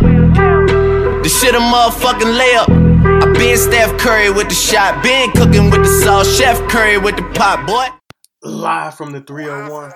The 0.00 1.28
shit 1.28 1.54
a 1.54 1.58
motherfucking 1.58 2.38
layup. 2.38 2.68
I 3.22 3.32
been 3.34 3.56
Steph 3.58 3.98
Curry 3.98 4.30
with 4.30 4.48
the 4.48 4.54
shot, 4.54 5.02
been 5.02 5.30
cooking 5.32 5.70
with 5.70 5.82
the 5.82 6.00
sauce, 6.02 6.38
Chef 6.38 6.58
Curry 6.70 6.96
with 6.96 7.16
the 7.16 7.22
pot, 7.34 7.66
boy. 7.66 7.86
Live 8.42 8.94
from 8.94 9.12
the 9.12 9.20
301. 9.20 9.92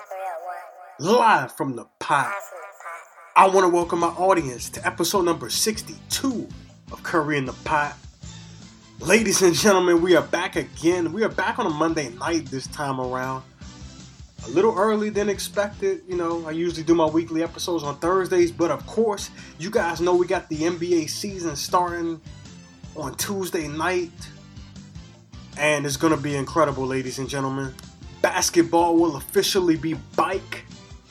Live 1.01 1.53
from 1.53 1.75
the 1.75 1.87
pot. 2.01 2.35
I 3.35 3.46
want 3.46 3.64
to 3.64 3.69
welcome 3.69 4.01
my 4.01 4.09
audience 4.09 4.69
to 4.71 4.87
episode 4.87 5.22
number 5.22 5.48
62 5.48 6.48
of 6.93 7.02
Curry 7.02 7.39
in 7.39 7.46
the 7.46 7.55
Pot. 7.64 7.96
Ladies 9.00 9.41
and 9.41 9.55
gentlemen, 9.55 10.02
we 10.02 10.16
are 10.16 10.23
back 10.23 10.57
again. 10.57 11.14
We 11.14 11.25
are 11.25 11.30
back 11.30 11.59
on 11.59 11.64
a 11.66 11.71
Monday 11.71 12.11
night 12.11 12.46
this 12.46 12.66
time 12.66 13.00
around. 13.00 13.43
A 14.47 14.51
little 14.51 14.77
early 14.77 15.09
than 15.09 15.29
expected. 15.29 16.03
You 16.07 16.17
know, 16.17 16.47
I 16.47 16.51
usually 16.51 16.83
do 16.83 16.95
my 16.95 17.07
weekly 17.07 17.43
episodes 17.43 17.83
on 17.83 17.97
Thursdays, 17.97 18.53
but 18.53 18.71
of 18.71 18.87
course, 18.87 19.31
you 19.59 19.71
guys 19.71 20.01
know 20.01 20.15
we 20.15 20.27
got 20.27 20.49
the 20.49 20.59
NBA 20.59 21.09
season 21.09 21.57
starting 21.57 22.21
on 22.95 23.15
Tuesday 23.16 23.69
night. 23.69 24.12
And 25.57 25.87
it's 25.87 25.97
going 25.97 26.15
to 26.15 26.21
be 26.21 26.37
incredible, 26.37 26.87
ladies 26.87 27.19
and 27.19 27.29
gentlemen. 27.29 27.73
Basketball 28.21 28.97
will 28.97 29.16
officially 29.16 29.77
be 29.77 29.95
bike. 30.16 30.65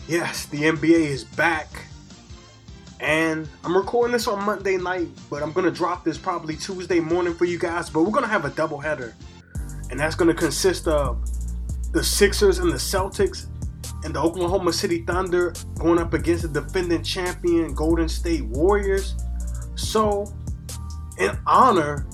Yes, 0.07 0.45
the 0.47 0.63
NBA 0.63 0.99
is 0.99 1.23
back. 1.23 1.67
And 2.99 3.49
I'm 3.63 3.75
recording 3.75 4.13
this 4.13 4.27
on 4.27 4.43
Monday 4.43 4.77
night, 4.77 5.07
but 5.29 5.41
I'm 5.41 5.53
going 5.53 5.65
to 5.65 5.71
drop 5.71 6.03
this 6.03 6.17
probably 6.17 6.55
Tuesday 6.55 6.99
morning 6.99 7.33
for 7.33 7.45
you 7.45 7.57
guys. 7.57 7.89
But 7.89 8.03
we're 8.03 8.11
going 8.11 8.23
to 8.23 8.29
have 8.29 8.45
a 8.45 8.49
doubleheader. 8.49 9.13
And 9.89 9.99
that's 9.99 10.15
going 10.15 10.29
to 10.29 10.33
consist 10.33 10.87
of 10.87 11.29
the 11.93 12.03
Sixers 12.03 12.59
and 12.59 12.71
the 12.71 12.77
Celtics 12.77 13.47
and 14.03 14.13
the 14.13 14.19
Oklahoma 14.19 14.73
City 14.73 15.03
Thunder 15.03 15.53
going 15.75 15.99
up 15.99 16.13
against 16.13 16.51
the 16.51 16.61
defending 16.61 17.03
champion 17.03 17.73
Golden 17.73 18.09
State 18.09 18.43
Warriors. 18.45 19.15
So, 19.75 20.25
in 21.19 21.37
honor 21.45 22.07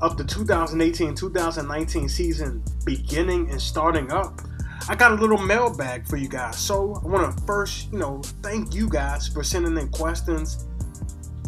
of 0.00 0.16
the 0.16 0.24
2018 0.24 1.14
2019 1.14 2.08
season 2.08 2.64
beginning 2.84 3.50
and 3.50 3.60
starting 3.60 4.10
up, 4.10 4.40
I 4.88 4.96
got 4.96 5.12
a 5.12 5.14
little 5.14 5.38
mailbag 5.38 6.08
for 6.08 6.16
you 6.16 6.28
guys. 6.28 6.56
So 6.58 7.00
I 7.04 7.06
want 7.06 7.36
to 7.36 7.44
first, 7.44 7.92
you 7.92 7.98
know, 7.98 8.22
thank 8.42 8.74
you 8.74 8.88
guys 8.88 9.28
for 9.28 9.44
sending 9.44 9.76
in 9.76 9.88
questions 9.90 10.66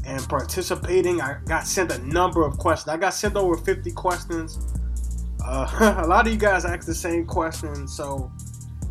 and 0.07 0.21
participating. 0.29 1.21
I 1.21 1.39
got 1.47 1.67
sent 1.67 1.91
a 1.91 1.99
number 2.07 2.45
of 2.45 2.59
questions. 2.59 2.89
I 2.89 2.99
got 2.99 3.15
sent 3.15 3.37
over 3.37 3.57
50 3.57 3.91
questions. 3.93 4.59
Uh, 5.45 6.01
a 6.05 6.07
lot 6.07 6.27
of 6.27 6.33
you 6.33 6.39
guys 6.39 6.65
ask 6.65 6.87
the 6.87 6.95
same 6.95 7.27
question, 7.27 7.87
so 7.89 8.31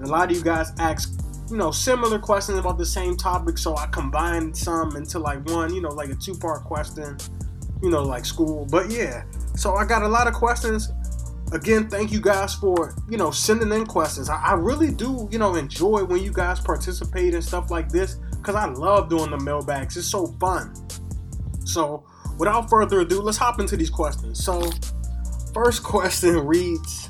a 0.02 0.08
lot 0.08 0.32
of 0.32 0.38
you 0.38 0.44
guys 0.44 0.72
ask 0.80 1.18
you 1.50 1.58
know, 1.58 1.70
similar 1.70 2.18
questions 2.18 2.58
about 2.58 2.78
the 2.78 2.86
same 2.86 3.18
topic. 3.18 3.58
So 3.58 3.76
I 3.76 3.86
combined 3.88 4.58
some 4.58 4.96
into 4.96 5.20
like 5.20 5.46
one, 5.50 5.76
you 5.76 5.82
know, 5.82 5.90
like 5.90 6.10
a 6.10 6.16
two-part 6.16 6.64
question, 6.64 7.18
you 7.84 7.90
know, 7.90 8.04
like 8.04 8.24
school. 8.24 8.66
But 8.72 8.90
yeah, 8.90 9.24
so 9.56 9.76
I 9.76 9.86
got 9.86 10.02
a 10.02 10.08
lot 10.08 10.28
of 10.28 10.34
questions 10.34 10.90
again, 11.52 11.90
thank 11.90 12.12
you 12.12 12.22
guys 12.22 12.56
for 12.56 12.96
you 13.10 13.18
know 13.18 13.32
sending 13.32 13.72
in 13.72 13.86
questions. 13.86 14.30
I, 14.30 14.42
I, 14.42 14.54
really 14.54 14.92
do 14.92 15.28
you 15.32 15.38
know 15.38 15.56
enjoy 15.56 16.04
when 16.04 16.24
you 16.24 16.32
guys 16.32 16.60
participate 16.60 17.34
in 17.34 17.42
stuff 17.42 17.70
like 17.70 17.90
this 17.90 18.16
because 18.38 18.56
I 18.56 18.66
love 18.66 19.10
doing 19.10 19.32
the 19.32 19.38
mailbags. 19.38 19.98
It's 19.98 20.08
so 20.08 20.28
fun. 20.40 20.74
So 21.66 22.06
without 22.38 22.70
further 22.70 23.02
ado, 23.02 23.22
let's 23.22 23.38
hop 23.38 23.60
into 23.60 23.78
these 23.78 23.90
questions. 23.90 24.44
So 24.44 24.72
first 25.54 25.84
question 25.84 26.46
reads: 26.46 27.10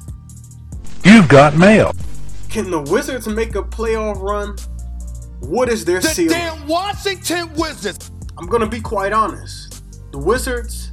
You've 1.03 1.27
got 1.27 1.55
mail. 1.57 1.93
Can 2.49 2.69
the 2.69 2.81
Wizards 2.81 3.27
make 3.27 3.55
a 3.55 3.63
playoff 3.63 4.21
run? 4.21 4.55
What 5.39 5.69
is 5.69 5.85
their 5.85 5.99
the 5.99 6.07
ceiling? 6.07 6.37
damn 6.37 6.67
Washington 6.67 7.53
Wizards. 7.53 8.11
I'm 8.37 8.47
gonna 8.47 8.69
be 8.69 8.81
quite 8.81 9.13
honest. 9.13 9.83
The 10.11 10.17
Wizards. 10.17 10.91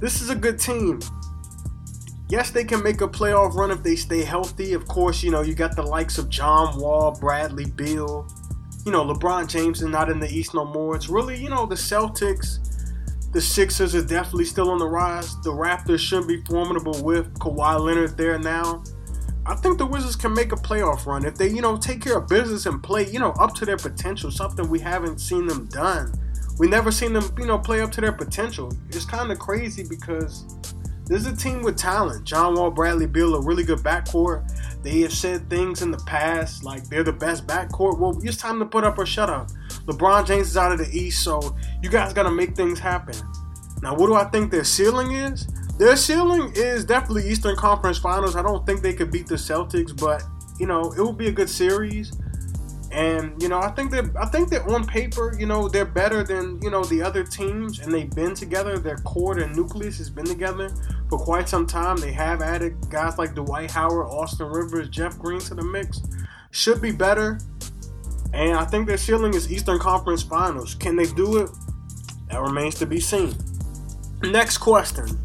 This 0.00 0.22
is 0.22 0.30
a 0.30 0.36
good 0.36 0.58
team 0.60 1.00
yes, 2.28 2.50
they 2.50 2.64
can 2.64 2.82
make 2.82 3.00
a 3.00 3.08
playoff 3.08 3.54
run 3.54 3.70
if 3.70 3.82
they 3.82 3.96
stay 3.96 4.22
healthy. 4.22 4.72
Of 4.72 4.86
course, 4.86 5.22
you 5.22 5.30
know, 5.30 5.42
you 5.42 5.54
got 5.54 5.74
the 5.74 5.82
likes 5.82 6.18
of 6.18 6.28
John 6.28 6.78
Wall, 6.78 7.16
Bradley 7.18 7.66
Beal. 7.66 8.28
You 8.84 8.92
know, 8.92 9.04
LeBron 9.04 9.48
James 9.48 9.82
is 9.82 9.88
not 9.88 10.10
in 10.10 10.20
the 10.20 10.28
East 10.28 10.54
no 10.54 10.64
more. 10.64 10.96
It's 10.96 11.08
really, 11.08 11.36
you 11.36 11.48
know, 11.48 11.66
the 11.66 11.74
Celtics, 11.74 12.67
the 13.32 13.40
Sixers 13.40 13.94
are 13.94 14.04
definitely 14.04 14.46
still 14.46 14.70
on 14.70 14.78
the 14.78 14.86
rise. 14.86 15.40
The 15.42 15.50
Raptors 15.50 15.98
should 15.98 16.26
be 16.26 16.42
formidable 16.44 17.02
with 17.02 17.38
Kawhi 17.38 17.78
Leonard 17.78 18.16
there 18.16 18.38
now. 18.38 18.82
I 19.44 19.54
think 19.54 19.78
the 19.78 19.86
Wizards 19.86 20.16
can 20.16 20.34
make 20.34 20.52
a 20.52 20.56
playoff 20.56 21.06
run 21.06 21.24
if 21.24 21.34
they, 21.36 21.48
you 21.48 21.62
know, 21.62 21.76
take 21.76 22.02
care 22.02 22.18
of 22.18 22.28
business 22.28 22.66
and 22.66 22.82
play, 22.82 23.08
you 23.08 23.18
know, 23.18 23.32
up 23.32 23.54
to 23.54 23.64
their 23.64 23.76
potential. 23.76 24.30
Something 24.30 24.68
we 24.68 24.78
haven't 24.78 25.20
seen 25.20 25.46
them 25.46 25.66
done. 25.66 26.12
We 26.58 26.68
never 26.68 26.90
seen 26.90 27.12
them, 27.12 27.24
you 27.38 27.46
know, 27.46 27.58
play 27.58 27.80
up 27.80 27.92
to 27.92 28.00
their 28.00 28.12
potential. 28.12 28.72
It's 28.88 29.04
kind 29.04 29.30
of 29.30 29.38
crazy 29.38 29.84
because 29.88 30.44
this 31.06 31.20
is 31.20 31.26
a 31.26 31.36
team 31.36 31.62
with 31.62 31.78
talent. 31.78 32.24
John 32.24 32.54
Wall, 32.54 32.70
Bradley 32.70 33.06
Beal, 33.06 33.34
a 33.34 33.40
really 33.40 33.64
good 33.64 33.78
backcourt. 33.78 34.82
They 34.82 35.00
have 35.00 35.12
said 35.12 35.48
things 35.48 35.80
in 35.80 35.90
the 35.90 35.98
past 35.98 36.64
like 36.64 36.84
they're 36.88 37.04
the 37.04 37.12
best 37.12 37.46
backcourt. 37.46 37.98
Well, 37.98 38.18
it's 38.22 38.36
time 38.36 38.58
to 38.58 38.66
put 38.66 38.84
up 38.84 38.98
or 38.98 39.06
shut 39.06 39.30
up. 39.30 39.48
LeBron 39.88 40.26
James 40.26 40.48
is 40.48 40.56
out 40.56 40.70
of 40.70 40.78
the 40.78 40.88
East, 40.96 41.24
so 41.24 41.56
you 41.82 41.88
guys 41.88 42.12
got 42.12 42.24
to 42.24 42.30
make 42.30 42.54
things 42.54 42.78
happen. 42.78 43.14
Now, 43.82 43.94
what 43.94 44.06
do 44.06 44.14
I 44.14 44.24
think 44.24 44.50
their 44.50 44.64
ceiling 44.64 45.12
is? 45.12 45.46
Their 45.78 45.96
ceiling 45.96 46.52
is 46.54 46.84
definitely 46.84 47.28
Eastern 47.28 47.56
Conference 47.56 47.98
Finals. 47.98 48.36
I 48.36 48.42
don't 48.42 48.66
think 48.66 48.82
they 48.82 48.92
could 48.92 49.10
beat 49.10 49.26
the 49.26 49.36
Celtics, 49.36 49.98
but 49.98 50.22
you 50.58 50.66
know 50.66 50.92
it 50.92 51.00
would 51.00 51.16
be 51.16 51.28
a 51.28 51.32
good 51.32 51.48
series. 51.48 52.12
And 52.90 53.40
you 53.40 53.48
know, 53.48 53.60
I 53.60 53.70
think 53.70 53.90
that 53.92 54.10
I 54.20 54.26
think 54.26 54.48
that 54.50 54.62
on 54.62 54.86
paper, 54.86 55.36
you 55.38 55.46
know, 55.46 55.68
they're 55.68 55.84
better 55.84 56.24
than 56.24 56.60
you 56.62 56.70
know 56.70 56.82
the 56.84 57.00
other 57.00 57.22
teams, 57.22 57.78
and 57.78 57.92
they've 57.92 58.10
been 58.10 58.34
together. 58.34 58.78
Their 58.78 58.96
core 58.98 59.38
and 59.38 59.54
nucleus 59.54 59.98
has 59.98 60.10
been 60.10 60.24
together 60.24 60.70
for 61.08 61.18
quite 61.18 61.48
some 61.48 61.66
time. 61.66 61.96
They 61.96 62.12
have 62.12 62.42
added 62.42 62.76
guys 62.90 63.16
like 63.16 63.34
Dwight 63.34 63.70
Howard, 63.70 64.08
Austin 64.08 64.48
Rivers, 64.48 64.88
Jeff 64.88 65.18
Green 65.18 65.40
to 65.40 65.54
the 65.54 65.64
mix. 65.64 66.02
Should 66.50 66.80
be 66.80 66.90
better, 66.90 67.38
and 68.32 68.56
I 68.56 68.64
think 68.64 68.86
their 68.86 68.96
ceiling 68.96 69.34
is 69.34 69.50
Eastern 69.50 69.78
Conference 69.78 70.22
Finals. 70.22 70.74
Can 70.74 70.96
they 70.96 71.06
do 71.06 71.38
it? 71.38 71.50
That 72.30 72.40
remains 72.40 72.74
to 72.76 72.86
be 72.86 73.00
seen. 73.00 73.34
Next 74.22 74.58
question. 74.58 75.18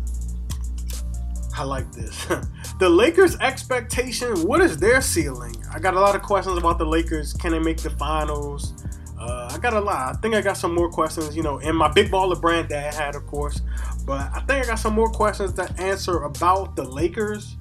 I 1.56 1.64
like 1.64 1.92
this. 1.92 2.26
the 2.80 2.90
Lakers' 2.90 3.38
expectation, 3.40 4.48
what 4.48 4.62
is 4.62 4.78
their 4.78 5.02
ceiling? 5.02 5.56
I 5.72 5.80
got 5.80 5.94
a 5.94 6.00
lot 6.00 6.16
of 6.16 6.22
questions 6.22 6.58
about 6.58 6.78
the 6.78 6.86
Lakers. 6.86 7.34
Can 7.34 7.52
they 7.52 7.60
make 7.60 7.78
the 7.78 7.92
finals? 7.92 8.74
Uh, 9.20 9.50
I 9.54 9.58
got 9.60 9.74
a 9.74 9.80
lot. 9.80 10.16
I 10.16 10.20
think 10.20 10.36
I 10.36 10.42
got 10.42 10.58
some 10.58 10.74
more 10.74 10.90
questions, 10.90 11.36
you 11.36 11.44
know, 11.44 11.60
in 11.60 11.76
my 11.76 11.88
big 11.88 12.10
baller 12.12 12.40
brand 12.40 12.70
that 12.70 12.94
I 12.94 13.04
had, 13.04 13.16
of 13.16 13.26
course. 13.28 13.62
But 14.06 14.32
I 14.34 14.42
think 14.42 14.66
I 14.66 14.68
got 14.68 14.80
some 14.80 14.94
more 14.94 15.10
questions 15.10 15.54
to 15.54 15.72
answer 15.80 16.24
about 16.24 16.76
the 16.76 16.84
Lakers. 16.84 17.56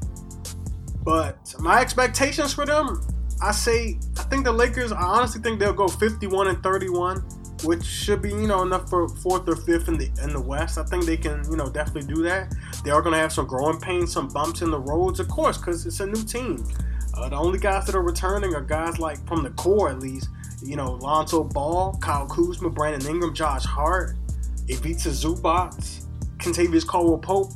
But 1.04 1.54
my 1.60 1.80
expectations 1.80 2.54
for 2.54 2.64
them, 2.64 3.00
I 3.42 3.52
say, 3.52 3.98
I 4.18 4.22
think 4.24 4.44
the 4.44 4.52
Lakers, 4.52 4.92
I 4.92 5.02
honestly 5.02 5.40
think 5.42 5.58
they'll 5.58 5.72
go 5.72 5.88
51 5.88 6.48
and 6.48 6.62
31 6.62 7.24
which 7.64 7.84
should 7.84 8.22
be 8.22 8.30
you 8.30 8.46
know 8.46 8.62
enough 8.62 8.88
for 8.88 9.08
fourth 9.08 9.48
or 9.48 9.56
fifth 9.56 9.88
in 9.88 9.96
the 9.96 10.10
in 10.22 10.32
the 10.32 10.40
West. 10.40 10.78
I 10.78 10.84
think 10.84 11.04
they 11.04 11.16
can 11.16 11.44
you 11.50 11.56
know 11.56 11.68
definitely 11.68 12.12
do 12.12 12.22
that. 12.22 12.54
They 12.84 12.90
are 12.90 13.00
going 13.02 13.14
to 13.14 13.18
have 13.18 13.32
some 13.32 13.46
growing 13.46 13.78
pains, 13.80 14.12
some 14.12 14.28
bumps 14.28 14.62
in 14.62 14.70
the 14.70 14.80
roads, 14.80 15.20
of 15.20 15.28
course, 15.28 15.58
because 15.58 15.86
it's 15.86 16.00
a 16.00 16.06
new 16.06 16.22
team. 16.24 16.64
Uh, 17.14 17.28
the 17.28 17.36
only 17.36 17.58
guys 17.58 17.86
that 17.86 17.94
are 17.94 18.02
returning 18.02 18.54
are 18.54 18.62
guys 18.62 18.98
like 18.98 19.24
from 19.26 19.42
the 19.42 19.50
core 19.50 19.90
at 19.90 20.00
least. 20.00 20.28
You 20.62 20.76
know, 20.76 20.92
Lonzo 20.92 21.42
Ball, 21.42 21.98
Kyle 22.00 22.26
Kuzma, 22.26 22.70
Brandon 22.70 23.08
Ingram, 23.08 23.34
Josh 23.34 23.64
Hart, 23.64 24.16
Ivica 24.68 25.08
Zubac, 25.08 25.74
Kentavious 26.38 26.86
Caldwell 26.86 27.18
Pope, 27.18 27.52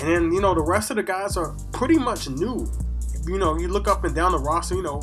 and 0.00 0.08
then 0.08 0.32
you 0.32 0.40
know 0.40 0.54
the 0.54 0.62
rest 0.62 0.90
of 0.90 0.96
the 0.96 1.02
guys 1.02 1.36
are 1.36 1.56
pretty 1.72 1.98
much 1.98 2.28
new. 2.28 2.68
You 3.26 3.38
know, 3.38 3.58
you 3.58 3.68
look 3.68 3.88
up 3.88 4.04
and 4.04 4.14
down 4.14 4.32
the 4.32 4.38
roster, 4.38 4.74
you 4.74 4.82
know, 4.82 4.96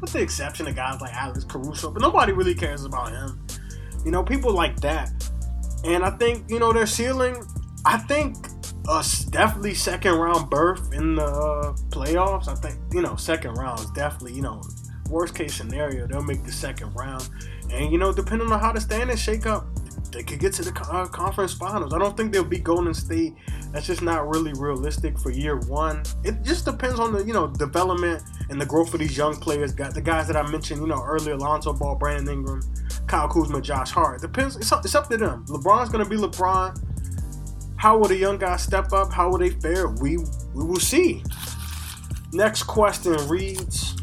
with 0.00 0.12
the 0.12 0.20
exception 0.20 0.66
of 0.66 0.74
guys 0.74 1.00
like 1.00 1.14
Alex 1.14 1.44
Caruso, 1.44 1.90
but 1.90 2.02
nobody 2.02 2.32
really 2.32 2.54
cares 2.54 2.84
about 2.84 3.10
him. 3.10 3.46
You 4.04 4.10
know, 4.10 4.24
people 4.24 4.52
like 4.52 4.80
that. 4.80 5.10
And 5.84 6.04
I 6.04 6.10
think, 6.10 6.50
you 6.50 6.58
know, 6.58 6.72
their 6.72 6.86
ceiling, 6.86 7.42
I 7.84 7.98
think 7.98 8.36
a 8.88 9.04
definitely 9.30 9.74
second 9.74 10.14
round 10.14 10.50
berth 10.50 10.92
in 10.92 11.14
the 11.14 11.24
uh, 11.24 11.72
playoffs. 11.90 12.48
I 12.48 12.54
think, 12.54 12.78
you 12.92 13.02
know, 13.02 13.16
second 13.16 13.54
round 13.54 13.80
is 13.80 13.90
definitely, 13.90 14.34
you 14.34 14.42
know, 14.42 14.62
worst 15.08 15.34
case 15.34 15.54
scenario, 15.54 16.06
they'll 16.06 16.22
make 16.22 16.44
the 16.44 16.52
second 16.52 16.92
round. 16.94 17.28
And, 17.70 17.92
you 17.92 17.98
know, 17.98 18.12
depending 18.12 18.50
on 18.50 18.60
how 18.60 18.72
the 18.72 18.80
standings 18.80 19.20
shake 19.20 19.46
up, 19.46 19.66
they 20.12 20.22
could 20.22 20.40
get 20.40 20.52
to 20.54 20.62
the 20.62 20.72
uh, 20.90 21.06
conference 21.06 21.52
finals. 21.52 21.94
I 21.94 21.98
don't 21.98 22.16
think 22.16 22.32
they'll 22.32 22.42
be 22.42 22.58
Golden 22.58 22.94
State. 22.94 23.34
That's 23.72 23.86
just 23.86 24.02
not 24.02 24.28
really 24.28 24.52
realistic 24.54 25.18
for 25.18 25.30
year 25.30 25.56
one. 25.56 26.02
It 26.24 26.42
just 26.42 26.64
depends 26.64 26.98
on 26.98 27.12
the 27.12 27.24
you 27.24 27.32
know 27.32 27.46
development 27.46 28.22
and 28.48 28.60
the 28.60 28.66
growth 28.66 28.92
of 28.94 29.00
these 29.00 29.16
young 29.16 29.36
players. 29.36 29.72
Got 29.72 29.94
the 29.94 30.00
guys 30.00 30.26
that 30.26 30.36
I 30.36 30.42
mentioned, 30.50 30.80
you 30.80 30.88
know, 30.88 31.02
earlier: 31.04 31.36
Lonzo 31.36 31.72
Ball, 31.72 31.94
Brandon 31.94 32.34
Ingram, 32.34 32.62
Kyle 33.06 33.28
Kuzma, 33.28 33.60
Josh 33.60 33.90
Hart. 33.90 34.20
Depends. 34.20 34.56
It's 34.56 34.72
up, 34.72 34.84
it's 34.84 34.94
up 34.94 35.08
to 35.10 35.16
them. 35.16 35.44
LeBron's 35.46 35.88
gonna 35.88 36.08
be 36.08 36.16
LeBron. 36.16 36.76
How 37.76 37.96
will 37.96 38.08
the 38.08 38.16
young 38.16 38.38
guys 38.38 38.62
step 38.62 38.92
up? 38.92 39.12
How 39.12 39.30
will 39.30 39.38
they 39.38 39.50
fare? 39.50 39.88
We 39.88 40.18
we 40.18 40.64
will 40.64 40.80
see. 40.80 41.22
Next 42.32 42.64
question 42.64 43.16
reads: 43.28 43.96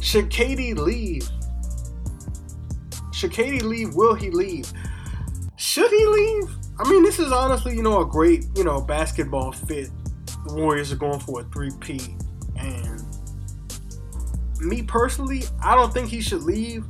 Should 0.00 0.30
Katie 0.30 0.74
leave? 0.74 1.28
Should 3.12 3.32
Katie 3.32 3.60
leave? 3.60 3.94
Will 3.94 4.14
he 4.14 4.30
leave? 4.30 4.72
Should 5.56 5.90
he 5.90 6.06
leave? 6.06 6.59
I 6.80 6.88
mean, 6.88 7.02
this 7.02 7.18
is 7.18 7.30
honestly, 7.30 7.76
you 7.76 7.82
know, 7.82 8.00
a 8.00 8.06
great, 8.06 8.46
you 8.56 8.64
know, 8.64 8.80
basketball 8.80 9.52
fit. 9.52 9.90
The 10.46 10.54
Warriors 10.54 10.90
are 10.90 10.96
going 10.96 11.20
for 11.20 11.42
a 11.42 11.44
3P. 11.44 12.18
And 12.58 13.04
me 14.66 14.82
personally, 14.82 15.42
I 15.62 15.74
don't 15.74 15.92
think 15.92 16.08
he 16.08 16.22
should 16.22 16.42
leave. 16.42 16.86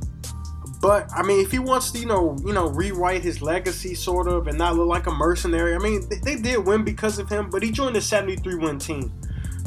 But 0.81 1.11
I 1.13 1.23
mean, 1.23 1.41
if 1.43 1.51
he 1.51 1.59
wants 1.59 1.91
to, 1.91 1.99
you 1.99 2.05
know, 2.05 2.37
you 2.45 2.53
know, 2.53 2.69
rewrite 2.69 3.21
his 3.21 3.41
legacy 3.41 3.93
sort 3.93 4.29
of 4.29 4.47
and 4.47 4.57
not 4.57 4.77
look 4.77 4.87
like 4.87 5.07
a 5.07 5.11
mercenary. 5.11 5.75
I 5.75 5.79
mean, 5.79 6.07
they, 6.09 6.19
they 6.19 6.41
did 6.41 6.65
win 6.65 6.85
because 6.85 7.19
of 7.19 7.27
him, 7.27 7.49
but 7.49 7.61
he 7.61 7.69
joined 7.69 7.97
the 7.97 8.01
73 8.01 8.55
win 8.55 8.79
team. 8.79 9.11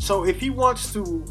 So 0.01 0.25
if 0.25 0.41
he 0.41 0.49
wants 0.49 0.91
to, 0.95 1.23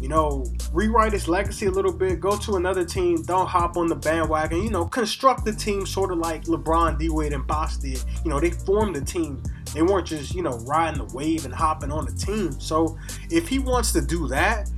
you 0.00 0.08
know, 0.08 0.44
rewrite 0.72 1.12
his 1.12 1.28
legacy 1.28 1.66
a 1.66 1.70
little 1.70 1.92
bit, 1.92 2.20
go 2.20 2.36
to 2.38 2.56
another 2.56 2.84
team, 2.84 3.22
don't 3.22 3.46
hop 3.46 3.76
on 3.76 3.88
the 3.88 3.96
bandwagon, 3.96 4.62
you 4.62 4.70
know, 4.70 4.86
construct 4.86 5.44
the 5.44 5.52
team 5.52 5.86
sort 5.86 6.12
of 6.12 6.18
like 6.18 6.44
LeBron, 6.44 6.98
D 6.98 7.08
Wade, 7.08 7.32
and 7.32 7.46
Bosh 7.46 7.76
did. 7.78 8.02
You 8.24 8.30
know, 8.30 8.40
they 8.40 8.50
formed 8.50 8.94
the 8.96 9.00
team. 9.00 9.42
They 9.74 9.82
weren't 9.82 10.06
just, 10.06 10.34
you 10.34 10.42
know, 10.42 10.58
riding 10.60 11.06
the 11.06 11.14
wave 11.14 11.44
and 11.44 11.54
hopping 11.54 11.90
on 11.90 12.06
the 12.06 12.12
team. 12.12 12.58
So 12.60 12.96
if 13.30 13.48
he 13.48 13.58
wants 13.58 13.92
to 13.92 14.00
do 14.00 14.28
that, 14.28 14.70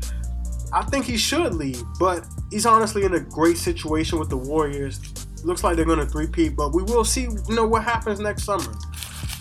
I 0.72 0.84
think 0.84 1.04
he 1.04 1.16
should 1.16 1.54
leave, 1.54 1.82
but 1.98 2.24
he's 2.50 2.64
honestly 2.66 3.04
in 3.04 3.14
a 3.14 3.20
great 3.20 3.56
situation 3.56 4.18
with 4.18 4.30
the 4.30 4.36
Warriors. 4.36 5.00
Looks 5.44 5.64
like 5.64 5.76
they're 5.76 5.84
going 5.84 5.98
to 5.98 6.06
three-peat, 6.06 6.54
but 6.54 6.74
we 6.74 6.82
will 6.82 7.04
see, 7.04 7.22
you 7.22 7.54
know, 7.54 7.66
what 7.66 7.82
happens 7.82 8.20
next 8.20 8.44
summer. 8.44 8.72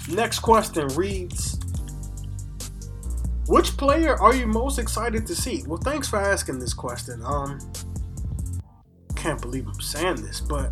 Next 0.09 0.39
question 0.39 0.87
reads, 0.89 1.58
which 3.49 3.75
player 3.77 4.15
are 4.21 4.35
you 4.35 4.45
most 4.45 4.77
excited 4.77 5.25
to 5.25 5.35
see? 5.35 5.63
Well, 5.65 5.79
thanks 5.79 6.07
for 6.07 6.17
asking 6.17 6.59
this 6.59 6.71
question. 6.71 7.19
Um, 7.25 7.59
can't 9.15 9.41
believe 9.41 9.67
I'm 9.67 9.81
saying 9.81 10.21
this, 10.21 10.39
but 10.39 10.71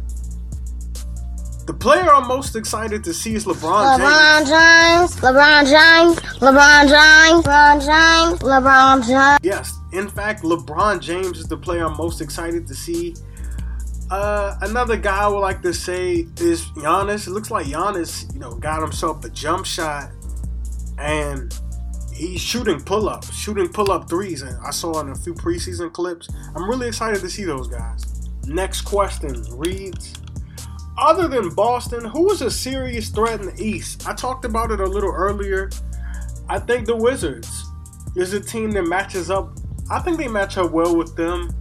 the 1.65 1.73
player 1.73 2.13
I'm 2.13 2.27
most 2.27 2.55
excited 2.55 3.03
to 3.05 3.15
see 3.15 3.33
is 3.33 3.45
LeBron, 3.45 3.97
LeBron 3.97 4.37
James. 4.45 5.15
James. 5.15 5.21
LeBron 5.21 5.63
James. 5.65 6.19
LeBron 6.37 6.81
James. 6.87 7.45
LeBron 7.45 7.79
James. 7.79 8.39
LeBron 8.41 9.07
James. 9.07 9.39
Yes, 9.41 9.73
in 9.91 10.07
fact, 10.07 10.43
LeBron 10.43 11.01
James 11.01 11.39
is 11.39 11.47
the 11.47 11.57
player 11.57 11.83
I'm 11.83 11.97
most 11.97 12.21
excited 12.21 12.67
to 12.67 12.75
see. 12.75 13.15
Uh, 14.11 14.55
another 14.61 14.97
guy 14.97 15.23
I 15.23 15.27
would 15.27 15.39
like 15.39 15.63
to 15.63 15.73
say 15.73 16.27
is 16.37 16.65
Giannis. 16.75 17.25
It 17.25 17.31
looks 17.31 17.49
like 17.49 17.65
Giannis, 17.65 18.31
you 18.33 18.39
know, 18.39 18.53
got 18.53 18.83
himself 18.83 19.25
a 19.25 19.29
jump 19.29 19.65
shot, 19.65 20.11
and 20.99 21.59
he's 22.17 22.41
shooting 22.41 22.81
pull-ups, 22.81 23.33
shooting 23.33 23.69
pull-up 23.69 24.09
threes. 24.09 24.41
And 24.41 24.57
I 24.65 24.71
saw 24.71 24.99
in 25.01 25.09
a 25.09 25.15
few 25.15 25.33
preseason 25.33 25.91
clips. 25.93 26.27
I'm 26.55 26.69
really 26.69 26.87
excited 26.87 27.21
to 27.21 27.29
see 27.29 27.43
those 27.43 27.67
guys. 27.67 28.29
Next 28.45 28.81
question 28.81 29.43
reads 29.51 30.13
other 30.97 31.27
than 31.27 31.53
Boston, 31.53 32.03
who 32.05 32.31
is 32.31 32.41
a 32.41 32.49
serious 32.49 33.09
threat 33.09 33.39
in 33.39 33.47
the 33.47 33.63
East? 33.63 34.07
I 34.07 34.15
talked 34.15 34.45
about 34.45 34.71
it 34.71 34.79
a 34.79 34.85
little 34.85 35.11
earlier. 35.11 35.69
I 36.49 36.57
think 36.57 36.87
the 36.87 36.95
Wizards 36.95 37.65
is 38.15 38.33
a 38.33 38.39
team 38.39 38.71
that 38.71 38.83
matches 38.83 39.29
up. 39.29 39.55
I 39.91 39.99
think 39.99 40.17
they 40.17 40.27
match 40.27 40.57
up 40.57 40.71
well 40.71 40.97
with 40.97 41.15
them. 41.15 41.51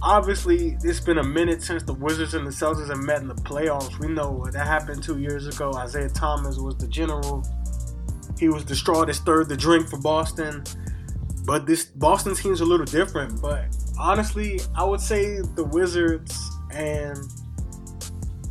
Obviously, 0.00 0.78
it's 0.84 1.00
been 1.00 1.18
a 1.18 1.24
minute 1.24 1.60
since 1.60 1.82
the 1.82 1.92
Wizards 1.92 2.34
and 2.34 2.46
the 2.46 2.52
Celtics 2.52 2.88
have 2.88 2.98
met 2.98 3.20
in 3.20 3.26
the 3.26 3.34
playoffs. 3.34 3.98
We 3.98 4.06
know 4.06 4.46
that 4.52 4.64
happened 4.64 5.02
two 5.02 5.18
years 5.18 5.48
ago. 5.48 5.72
Isaiah 5.74 6.08
Thomas 6.08 6.56
was 6.58 6.76
the 6.76 6.86
general. 6.86 7.42
He 8.38 8.48
was 8.48 8.64
the 8.64 8.76
straw 8.76 9.04
that 9.04 9.14
stirred 9.14 9.48
the 9.48 9.56
drink 9.56 9.88
for 9.88 9.98
Boston. 9.98 10.64
But 11.44 11.66
this 11.66 11.86
Boston 11.86 12.34
team's 12.34 12.60
a 12.60 12.64
little 12.64 12.86
different. 12.86 13.40
But 13.40 13.66
honestly, 13.98 14.60
I 14.76 14.84
would 14.84 15.00
say 15.00 15.40
the 15.40 15.64
Wizards 15.64 16.38
and 16.70 17.18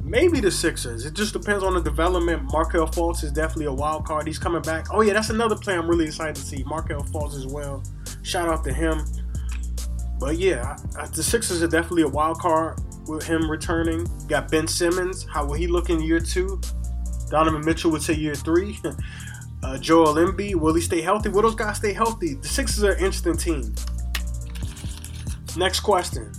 maybe 0.01 0.39
the 0.39 0.51
Sixers. 0.51 1.05
It 1.05 1.13
just 1.13 1.33
depends 1.33 1.63
on 1.63 1.73
the 1.73 1.81
development. 1.81 2.43
Markelle 2.51 2.87
Fultz 2.87 3.23
is 3.23 3.31
definitely 3.31 3.65
a 3.65 3.73
wild 3.73 4.05
card. 4.05 4.25
He's 4.25 4.39
coming 4.39 4.61
back. 4.61 4.87
Oh 4.91 5.01
yeah, 5.01 5.13
that's 5.13 5.29
another 5.29 5.55
player 5.55 5.79
I'm 5.79 5.87
really 5.87 6.05
excited 6.05 6.35
to 6.35 6.41
see. 6.41 6.63
Markelle 6.63 7.03
Fultz 7.03 7.35
as 7.35 7.45
well. 7.45 7.83
Shout 8.23 8.49
out 8.49 8.63
to 8.63 8.73
him. 8.73 9.05
But 10.19 10.37
yeah, 10.37 10.77
the 11.13 11.21
Sixers 11.21 11.61
are 11.61 11.67
definitely 11.67 12.03
a 12.03 12.07
wild 12.07 12.39
card 12.39 12.79
with 13.07 13.23
him 13.23 13.49
returning. 13.49 14.07
got 14.27 14.49
Ben 14.49 14.67
Simmons. 14.67 15.25
How 15.31 15.45
will 15.45 15.53
he 15.53 15.67
look 15.67 15.89
in 15.89 16.01
year 16.01 16.19
two? 16.19 16.59
Donovan 17.29 17.63
Mitchell 17.63 17.91
would 17.91 18.01
say 18.01 18.13
year 18.13 18.35
three. 18.35 18.79
uh, 19.63 19.77
Joel 19.77 20.15
Embiid, 20.15 20.55
will 20.55 20.73
he 20.73 20.81
stay 20.81 21.01
healthy? 21.01 21.29
Will 21.29 21.41
those 21.41 21.55
guys 21.55 21.77
stay 21.77 21.93
healthy? 21.93 22.35
The 22.35 22.47
Sixers 22.47 22.83
are 22.83 22.91
an 22.91 23.03
interesting 23.03 23.37
team. 23.37 23.75
Next 25.55 25.79
question. 25.79 26.31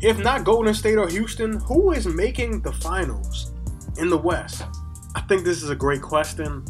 If 0.00 0.18
not 0.18 0.44
Golden 0.44 0.74
State 0.74 0.98
or 0.98 1.08
Houston, 1.08 1.58
who 1.60 1.92
is 1.92 2.06
making 2.06 2.62
the 2.62 2.72
finals 2.72 3.52
in 3.98 4.10
the 4.10 4.18
West? 4.18 4.64
I 5.14 5.20
think 5.22 5.44
this 5.44 5.62
is 5.62 5.70
a 5.70 5.76
great 5.76 6.02
question. 6.02 6.64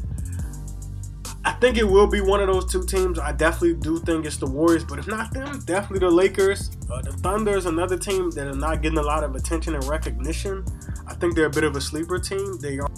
I 1.45 1.53
think 1.53 1.79
it 1.79 1.85
will 1.85 2.09
be 2.09 2.21
one 2.21 2.41
of 2.41 2.49
those 2.49 2.71
two 2.71 2.85
teams. 2.85 3.21
I 3.21 3.31
definitely 3.31 3.75
do 3.75 3.99
think 4.01 4.27
it's 4.27 4.37
the 4.37 4.47
Warriors, 4.47 4.85
but 4.85 4.99
if 4.99 5.07
not 5.07 5.33
them, 5.33 5.61
definitely 5.65 6.01
the 6.01 6.11
Lakers. 6.11 6.77
Uh, 6.91 7.01
the 7.03 7.13
Thunder 7.13 7.57
is 7.57 7.67
another 7.67 7.97
team 7.97 8.31
that 8.33 8.49
are 8.49 8.57
not 8.57 8.83
getting 8.83 8.99
a 8.99 9.03
lot 9.03 9.23
of 9.23 9.37
attention 9.37 9.77
and 9.77 9.85
recognition. 9.85 10.65
I 11.07 11.15
think 11.15 11.37
they're 11.37 11.47
a 11.47 11.51
bit 11.51 11.63
of 11.63 11.77
a 11.77 11.81
sleeper 11.81 12.19
team. 12.19 12.59
They 12.61 12.81
are. 12.81 12.89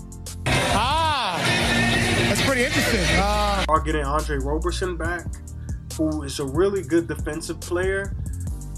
That's 2.29 2.43
pretty 2.43 2.65
interesting. 2.65 3.01
Uh, 3.19 3.65
are 3.71 3.81
getting 3.81 4.05
Andre 4.05 4.37
Roberson 4.37 4.99
back, 4.99 5.25
who 5.97 6.25
is 6.25 6.39
a 6.41 6.45
really 6.45 6.83
good 6.83 7.09
defensive 7.09 7.59
player. 7.59 8.15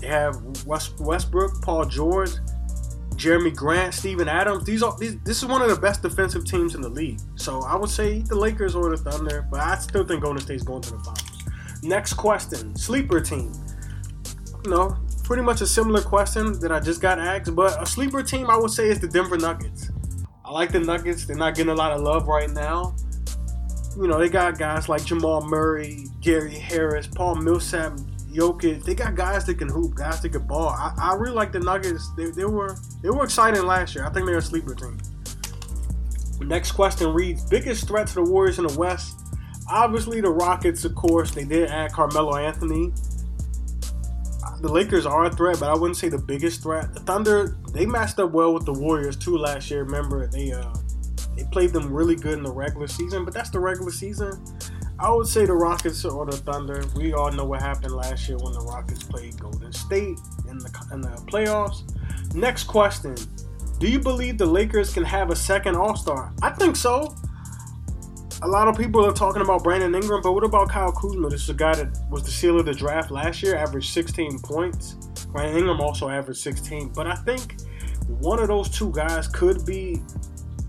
They 0.00 0.06
have 0.06 0.36
West, 0.64 1.00
Westbrook, 1.00 1.60
Paul 1.60 1.84
George, 1.84 2.30
Jerami 3.16 3.54
Grant, 3.54 3.92
Steven 3.92 4.28
Adams. 4.28 4.64
These 4.64 4.84
are 4.84 4.96
these, 4.98 5.18
this 5.24 5.42
is 5.42 5.46
one 5.46 5.62
of 5.62 5.68
the 5.68 5.76
best 5.76 6.00
defensive 6.00 6.44
teams 6.44 6.76
in 6.76 6.80
the 6.80 6.88
league. 6.88 7.18
So 7.34 7.62
I 7.62 7.74
would 7.76 7.90
say 7.90 8.20
the 8.20 8.36
Lakers 8.36 8.76
or 8.76 8.88
the 8.88 8.96
Thunder, 8.96 9.46
but 9.50 9.58
I 9.58 9.76
still 9.78 10.06
think 10.06 10.22
Golden 10.22 10.40
State's 10.40 10.62
going 10.62 10.82
to 10.82 10.92
the 10.92 10.98
finals. 10.98 11.82
Next 11.82 12.14
question: 12.14 12.76
sleeper 12.76 13.20
team. 13.20 13.52
Know, 14.64 14.96
pretty 15.24 15.42
much 15.42 15.60
a 15.60 15.66
similar 15.66 16.02
question 16.02 16.58
that 16.60 16.70
I 16.70 16.78
just 16.78 17.00
got 17.00 17.18
asked, 17.18 17.54
but 17.56 17.82
a 17.82 17.86
sleeper 17.86 18.22
team 18.22 18.48
I 18.48 18.56
would 18.56 18.70
say 18.70 18.90
is 18.90 19.00
the 19.00 19.08
Denver 19.08 19.38
Nuggets. 19.38 19.90
I 20.44 20.52
like 20.52 20.70
the 20.70 20.80
Nuggets. 20.80 21.26
They're 21.26 21.36
not 21.36 21.56
getting 21.56 21.72
a 21.72 21.74
lot 21.74 21.92
of 21.92 22.00
love 22.00 22.28
right 22.28 22.50
now. 22.50 22.94
You 23.96 24.06
know, 24.06 24.18
they 24.18 24.28
got 24.28 24.58
guys 24.58 24.88
like 24.88 25.04
Jamal 25.04 25.42
Murray, 25.46 26.06
Gary 26.20 26.54
Harris, 26.54 27.06
Paul 27.06 27.36
Millsap, 27.36 27.98
Jokic, 28.32 28.84
they 28.84 28.94
got 28.94 29.16
guys 29.16 29.44
that 29.46 29.56
can 29.56 29.68
hoop, 29.68 29.96
guys 29.96 30.20
that 30.20 30.28
can 30.30 30.46
ball. 30.46 30.68
I, 30.68 30.94
I 30.96 31.14
really 31.14 31.34
like 31.34 31.52
the 31.52 31.58
Nuggets. 31.58 32.10
They, 32.16 32.30
they 32.30 32.44
were 32.44 32.76
they 33.02 33.10
were 33.10 33.24
exciting 33.24 33.64
last 33.64 33.94
year. 33.94 34.06
I 34.06 34.10
think 34.10 34.26
they're 34.26 34.38
a 34.38 34.42
sleeper 34.42 34.74
team. 34.74 34.98
Next 36.40 36.72
question 36.72 37.12
reads: 37.12 37.44
Biggest 37.44 37.88
threat 37.88 38.06
to 38.08 38.14
the 38.14 38.22
Warriors 38.22 38.58
in 38.58 38.66
the 38.66 38.78
West? 38.78 39.20
Obviously, 39.68 40.20
the 40.20 40.30
Rockets, 40.30 40.84
of 40.84 40.94
course. 40.94 41.32
They 41.32 41.44
did 41.44 41.70
add 41.70 41.92
Carmelo 41.92 42.36
Anthony. 42.36 42.92
The 44.60 44.68
Lakers 44.68 45.06
are 45.06 45.24
a 45.24 45.30
threat, 45.30 45.58
but 45.58 45.70
I 45.70 45.74
wouldn't 45.74 45.96
say 45.96 46.08
the 46.08 46.18
biggest 46.18 46.62
threat. 46.62 46.92
The 46.92 47.00
Thunder, 47.00 47.56
they 47.72 47.86
matched 47.86 48.18
up 48.18 48.32
well 48.32 48.52
with 48.52 48.66
the 48.66 48.74
Warriors 48.74 49.16
too 49.16 49.38
last 49.38 49.70
year. 49.70 49.84
Remember, 49.84 50.26
they 50.26 50.52
uh, 50.52 50.72
they 51.40 51.46
played 51.50 51.70
them 51.70 51.90
really 51.92 52.16
good 52.16 52.34
in 52.34 52.42
the 52.42 52.52
regular 52.52 52.86
season, 52.86 53.24
but 53.24 53.32
that's 53.32 53.50
the 53.50 53.58
regular 53.58 53.90
season. 53.90 54.44
I 54.98 55.10
would 55.10 55.26
say 55.26 55.46
the 55.46 55.54
Rockets 55.54 56.04
or 56.04 56.26
the 56.26 56.36
Thunder. 56.36 56.84
We 56.94 57.14
all 57.14 57.32
know 57.32 57.46
what 57.46 57.62
happened 57.62 57.92
last 57.94 58.28
year 58.28 58.36
when 58.36 58.52
the 58.52 58.60
Rockets 58.60 59.02
played 59.02 59.38
Golden 59.40 59.72
State 59.72 60.18
in 60.48 60.58
the 60.58 60.88
in 60.92 61.00
the 61.00 61.08
playoffs. 61.26 61.82
Next 62.34 62.64
question: 62.64 63.14
Do 63.78 63.88
you 63.88 63.98
believe 63.98 64.36
the 64.36 64.44
Lakers 64.44 64.92
can 64.92 65.02
have 65.04 65.30
a 65.30 65.36
second 65.36 65.76
All 65.76 65.96
Star? 65.96 66.34
I 66.42 66.50
think 66.50 66.76
so. 66.76 67.14
A 68.42 68.48
lot 68.48 68.68
of 68.68 68.76
people 68.76 69.04
are 69.06 69.12
talking 69.12 69.40
about 69.40 69.64
Brandon 69.64 69.94
Ingram, 69.94 70.20
but 70.22 70.32
what 70.32 70.44
about 70.44 70.68
Kyle 70.68 70.92
Kuzma? 70.92 71.30
This 71.30 71.42
is 71.44 71.50
a 71.50 71.54
guy 71.54 71.74
that 71.74 71.98
was 72.10 72.24
the 72.24 72.30
seal 72.30 72.58
of 72.58 72.66
the 72.66 72.74
draft 72.74 73.10
last 73.10 73.42
year, 73.42 73.54
averaged 73.56 73.92
16 73.92 74.40
points. 74.40 74.94
Brandon 75.32 75.58
Ingram 75.58 75.80
also 75.80 76.08
averaged 76.08 76.40
16, 76.40 76.90
but 76.94 77.06
I 77.06 77.14
think 77.16 77.56
one 78.08 78.38
of 78.40 78.48
those 78.48 78.68
two 78.70 78.92
guys 78.92 79.28
could 79.28 79.64
be 79.64 80.00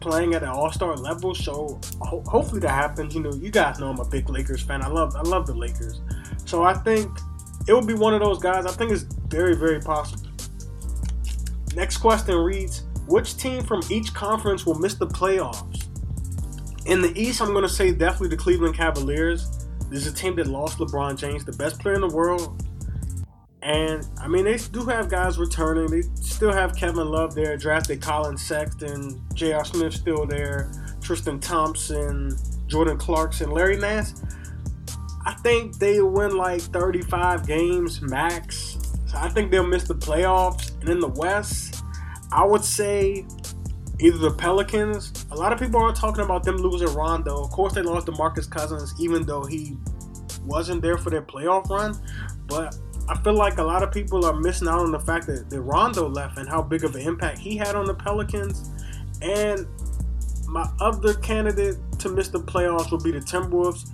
playing 0.01 0.33
at 0.33 0.43
an 0.43 0.49
All 0.49 0.71
Star 0.71 0.95
level. 0.95 1.33
So 1.33 1.79
ho- 2.01 2.23
hopefully 2.27 2.59
that 2.61 2.71
happens. 2.71 3.15
You 3.15 3.21
know, 3.21 3.33
you 3.33 3.49
guys 3.49 3.79
know 3.79 3.89
I'm 3.89 3.99
a 3.99 4.05
big 4.05 4.29
Lakers 4.29 4.61
fan. 4.61 4.81
I 4.81 4.87
love 4.87 5.15
I 5.15 5.21
love 5.21 5.47
the 5.47 5.53
Lakers. 5.53 6.01
So 6.45 6.63
I 6.63 6.73
think 6.73 7.17
it 7.67 7.73
will 7.73 7.85
be 7.85 7.93
one 7.93 8.13
of 8.13 8.19
those 8.19 8.39
guys. 8.39 8.65
I 8.65 8.71
think 8.71 8.91
it's 8.91 9.03
very 9.03 9.55
very 9.55 9.79
possible. 9.79 10.29
Next 11.75 11.97
question 11.97 12.35
reads: 12.35 12.83
Which 13.07 13.37
team 13.37 13.63
from 13.63 13.81
each 13.89 14.13
conference 14.13 14.65
will 14.65 14.79
miss 14.79 14.95
the 14.95 15.07
playoffs? 15.07 15.87
In 16.85 17.01
the 17.01 17.17
East, 17.19 17.41
I'm 17.41 17.51
going 17.51 17.61
to 17.61 17.69
say 17.69 17.91
definitely 17.91 18.29
the 18.29 18.37
Cleveland 18.37 18.75
Cavaliers. 18.75 19.67
This 19.89 20.05
is 20.05 20.13
a 20.13 20.15
team 20.15 20.35
that 20.37 20.47
lost 20.47 20.79
LeBron 20.79 21.17
James, 21.17 21.45
the 21.45 21.51
best 21.51 21.79
player 21.79 21.95
in 21.95 22.01
the 22.01 22.07
world, 22.07 22.65
and 23.63 24.07
I 24.19 24.27
mean, 24.27 24.45
they 24.45 24.57
do 24.57 24.85
have 24.85 25.09
guys 25.09 25.37
returning. 25.37 25.87
They 25.87 26.01
still 26.15 26.51
have 26.51 26.75
Kevin 26.75 27.07
Love 27.07 27.35
there, 27.35 27.57
drafted 27.57 28.01
Collin 28.01 28.37
Sexton, 28.37 29.21
J.R. 29.33 29.63
Smith 29.65 29.93
still 29.93 30.25
there, 30.25 30.71
Tristan 31.01 31.39
Thompson, 31.39 32.35
Jordan 32.67 32.97
Clarkson, 32.97 33.51
Larry 33.51 33.77
Nance. 33.77 34.23
I 35.25 35.33
think 35.35 35.77
they 35.77 36.01
win 36.01 36.35
like 36.35 36.61
35 36.61 37.45
games 37.45 38.01
max. 38.01 38.77
So 39.05 39.17
I 39.17 39.29
think 39.29 39.51
they'll 39.51 39.67
miss 39.67 39.83
the 39.83 39.95
playoffs. 39.95 40.79
And 40.81 40.89
in 40.89 40.99
the 40.99 41.09
West, 41.09 41.83
I 42.31 42.43
would 42.43 42.63
say 42.63 43.25
either 43.99 44.17
the 44.17 44.31
Pelicans. 44.31 45.25
A 45.31 45.35
lot 45.35 45.53
of 45.53 45.59
people 45.59 45.79
are 45.81 45.93
talking 45.93 46.23
about 46.23 46.43
them 46.43 46.57
losing 46.57 46.91
Rondo. 46.95 47.43
Of 47.43 47.51
course, 47.51 47.73
they 47.73 47.83
lost 47.83 48.07
DeMarcus 48.07 48.49
Cousins, 48.49 48.95
even 48.99 49.23
though 49.25 49.43
he 49.43 49.77
wasn't 50.43 50.81
there 50.81 50.97
for 50.97 51.11
their 51.11 51.21
playoff 51.21 51.69
run. 51.69 51.95
But 52.47 52.75
I 53.11 53.17
feel 53.17 53.33
like 53.33 53.57
a 53.57 53.63
lot 53.63 53.83
of 53.83 53.91
people 53.91 54.25
are 54.25 54.39
missing 54.39 54.69
out 54.69 54.79
on 54.79 54.93
the 54.93 54.99
fact 54.99 55.27
that, 55.27 55.49
that 55.49 55.61
Rondo 55.61 56.07
left 56.07 56.37
and 56.37 56.47
how 56.47 56.61
big 56.61 56.85
of 56.85 56.95
an 56.95 57.01
impact 57.01 57.39
he 57.39 57.57
had 57.57 57.75
on 57.75 57.83
the 57.83 57.93
Pelicans. 57.93 58.71
And 59.21 59.67
my 60.47 60.65
other 60.79 61.15
candidate 61.15 61.75
to 61.99 62.07
miss 62.07 62.29
the 62.29 62.39
playoffs 62.39 62.89
would 62.89 63.03
be 63.03 63.11
the 63.11 63.19
Timberwolves. 63.19 63.89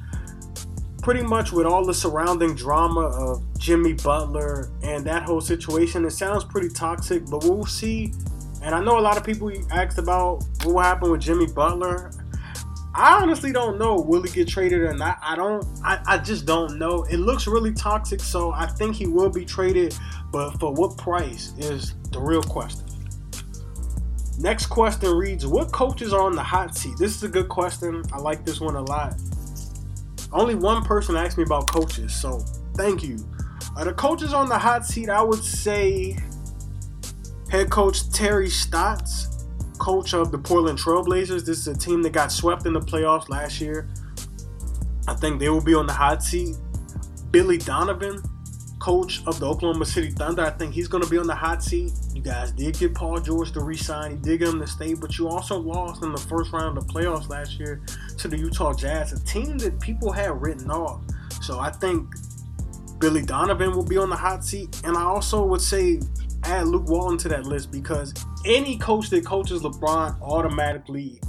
Pretty 1.01 1.23
much 1.23 1.51
with 1.51 1.65
all 1.65 1.83
the 1.83 1.95
surrounding 1.95 2.53
drama 2.53 3.07
of 3.07 3.43
Jimmy 3.57 3.93
Butler 3.93 4.69
and 4.83 5.03
that 5.05 5.23
whole 5.23 5.41
situation, 5.41 6.05
it 6.05 6.11
sounds 6.11 6.43
pretty 6.43 6.69
toxic, 6.69 7.25
but 7.25 7.43
we'll 7.43 7.65
see. 7.65 8.13
And 8.61 8.75
I 8.75 8.83
know 8.83 8.99
a 8.99 9.01
lot 9.01 9.17
of 9.17 9.23
people 9.23 9.51
asked 9.71 9.97
about 9.97 10.43
what 10.63 10.65
will 10.67 10.79
happen 10.79 11.09
with 11.09 11.21
Jimmy 11.21 11.47
Butler. 11.47 12.11
I 12.97 13.21
honestly 13.21 13.51
don't 13.51 13.77
know 13.77 13.95
will 13.95 14.23
he 14.23 14.31
get 14.31 14.47
traded 14.47 14.81
or 14.81 14.93
not. 14.93 15.19
I 15.21 15.35
don't. 15.35 15.63
I, 15.83 16.01
I 16.07 16.17
just 16.17 16.47
don't 16.47 16.79
know. 16.79 17.03
It 17.03 17.17
looks 17.17 17.45
really 17.45 17.71
toxic, 17.71 18.19
so 18.19 18.51
I 18.51 18.65
think 18.65 18.95
he 18.95 19.05
will 19.05 19.29
be 19.29 19.45
traded. 19.45 19.95
But 20.31 20.59
for 20.59 20.73
what 20.73 20.97
price 20.97 21.53
is 21.59 21.93
the 22.11 22.19
real 22.19 22.41
question. 22.41 22.85
Next 24.39 24.65
question 24.65 25.11
reads: 25.11 25.45
What 25.45 25.71
coaches 25.71 26.11
are 26.11 26.21
on 26.21 26.35
the 26.35 26.41
hot 26.41 26.75
seat? 26.75 26.95
This 26.97 27.15
is 27.15 27.21
a 27.21 27.27
good 27.27 27.49
question. 27.49 28.01
I 28.11 28.17
like 28.17 28.43
this 28.43 28.59
one 28.59 28.75
a 28.75 28.81
lot. 28.81 29.13
Only 30.33 30.55
one 30.55 30.83
person 30.83 31.15
asked 31.15 31.37
me 31.37 31.43
about 31.43 31.67
coaches, 31.67 32.15
so 32.15 32.39
thank 32.75 33.03
you. 33.03 33.17
The 33.83 33.93
coaches 33.93 34.33
on 34.33 34.49
the 34.49 34.57
hot 34.57 34.87
seat, 34.87 35.07
I 35.07 35.21
would 35.21 35.43
say 35.43 36.17
head 37.51 37.69
coach 37.69 38.09
Terry 38.09 38.49
Stotts 38.49 39.36
coach 39.87 40.13
of 40.13 40.31
the 40.31 40.37
Portland 40.37 40.77
Trailblazers. 40.77 41.45
This 41.45 41.59
is 41.59 41.67
a 41.69 41.73
team 41.73 42.01
that 42.01 42.09
got 42.09 42.29
swept 42.29 42.65
in 42.65 42.73
the 42.73 42.81
playoffs 42.81 43.29
last 43.29 43.61
year. 43.61 43.87
I 45.07 45.13
think 45.13 45.39
they 45.39 45.47
will 45.47 45.63
be 45.63 45.73
on 45.73 45.87
the 45.87 45.93
hot 45.93 46.21
seat. 46.21 46.57
Billy 47.31 47.57
Donovan, 47.57 48.21
coach 48.79 49.21
of 49.25 49.39
the 49.39 49.47
Oklahoma 49.47 49.85
City 49.85 50.11
Thunder, 50.11 50.41
I 50.41 50.49
think 50.49 50.73
he's 50.73 50.89
going 50.89 51.03
to 51.03 51.09
be 51.09 51.17
on 51.17 51.25
the 51.25 51.33
hot 51.33 51.63
seat. 51.63 51.93
You 52.13 52.21
guys 52.21 52.51
did 52.51 52.77
get 52.77 52.95
Paul 52.95 53.21
George 53.21 53.53
to 53.53 53.61
resign. 53.61 54.11
You 54.11 54.17
did 54.17 54.39
get 54.39 54.49
him 54.49 54.59
to 54.59 54.67
stay, 54.67 54.93
but 54.93 55.17
you 55.17 55.29
also 55.29 55.57
lost 55.57 56.03
in 56.03 56.11
the 56.11 56.19
first 56.19 56.51
round 56.51 56.77
of 56.77 56.85
the 56.85 56.93
playoffs 56.93 57.29
last 57.29 57.57
year 57.57 57.81
to 58.17 58.27
the 58.27 58.37
Utah 58.37 58.73
Jazz, 58.73 59.13
a 59.13 59.23
team 59.23 59.57
that 59.59 59.79
people 59.79 60.11
had 60.11 60.41
written 60.41 60.69
off. 60.69 61.01
So 61.41 61.61
I 61.61 61.71
think 61.71 62.13
Billy 62.99 63.21
Donovan 63.21 63.71
will 63.71 63.85
be 63.85 63.95
on 63.95 64.09
the 64.09 64.17
hot 64.17 64.43
seat. 64.43 64.81
And 64.83 64.97
I 64.97 65.03
also 65.03 65.45
would 65.45 65.61
say 65.61 66.01
add 66.43 66.67
Luke 66.67 66.89
Walton 66.89 67.17
to 67.19 67.29
that 67.29 67.45
list 67.45 67.71
because 67.71 68.13
any 68.47 68.77
coach 68.77 69.09
that 69.09 69.25
coaches 69.25 69.61
LeBron 69.61 70.21
automatically 70.21 71.19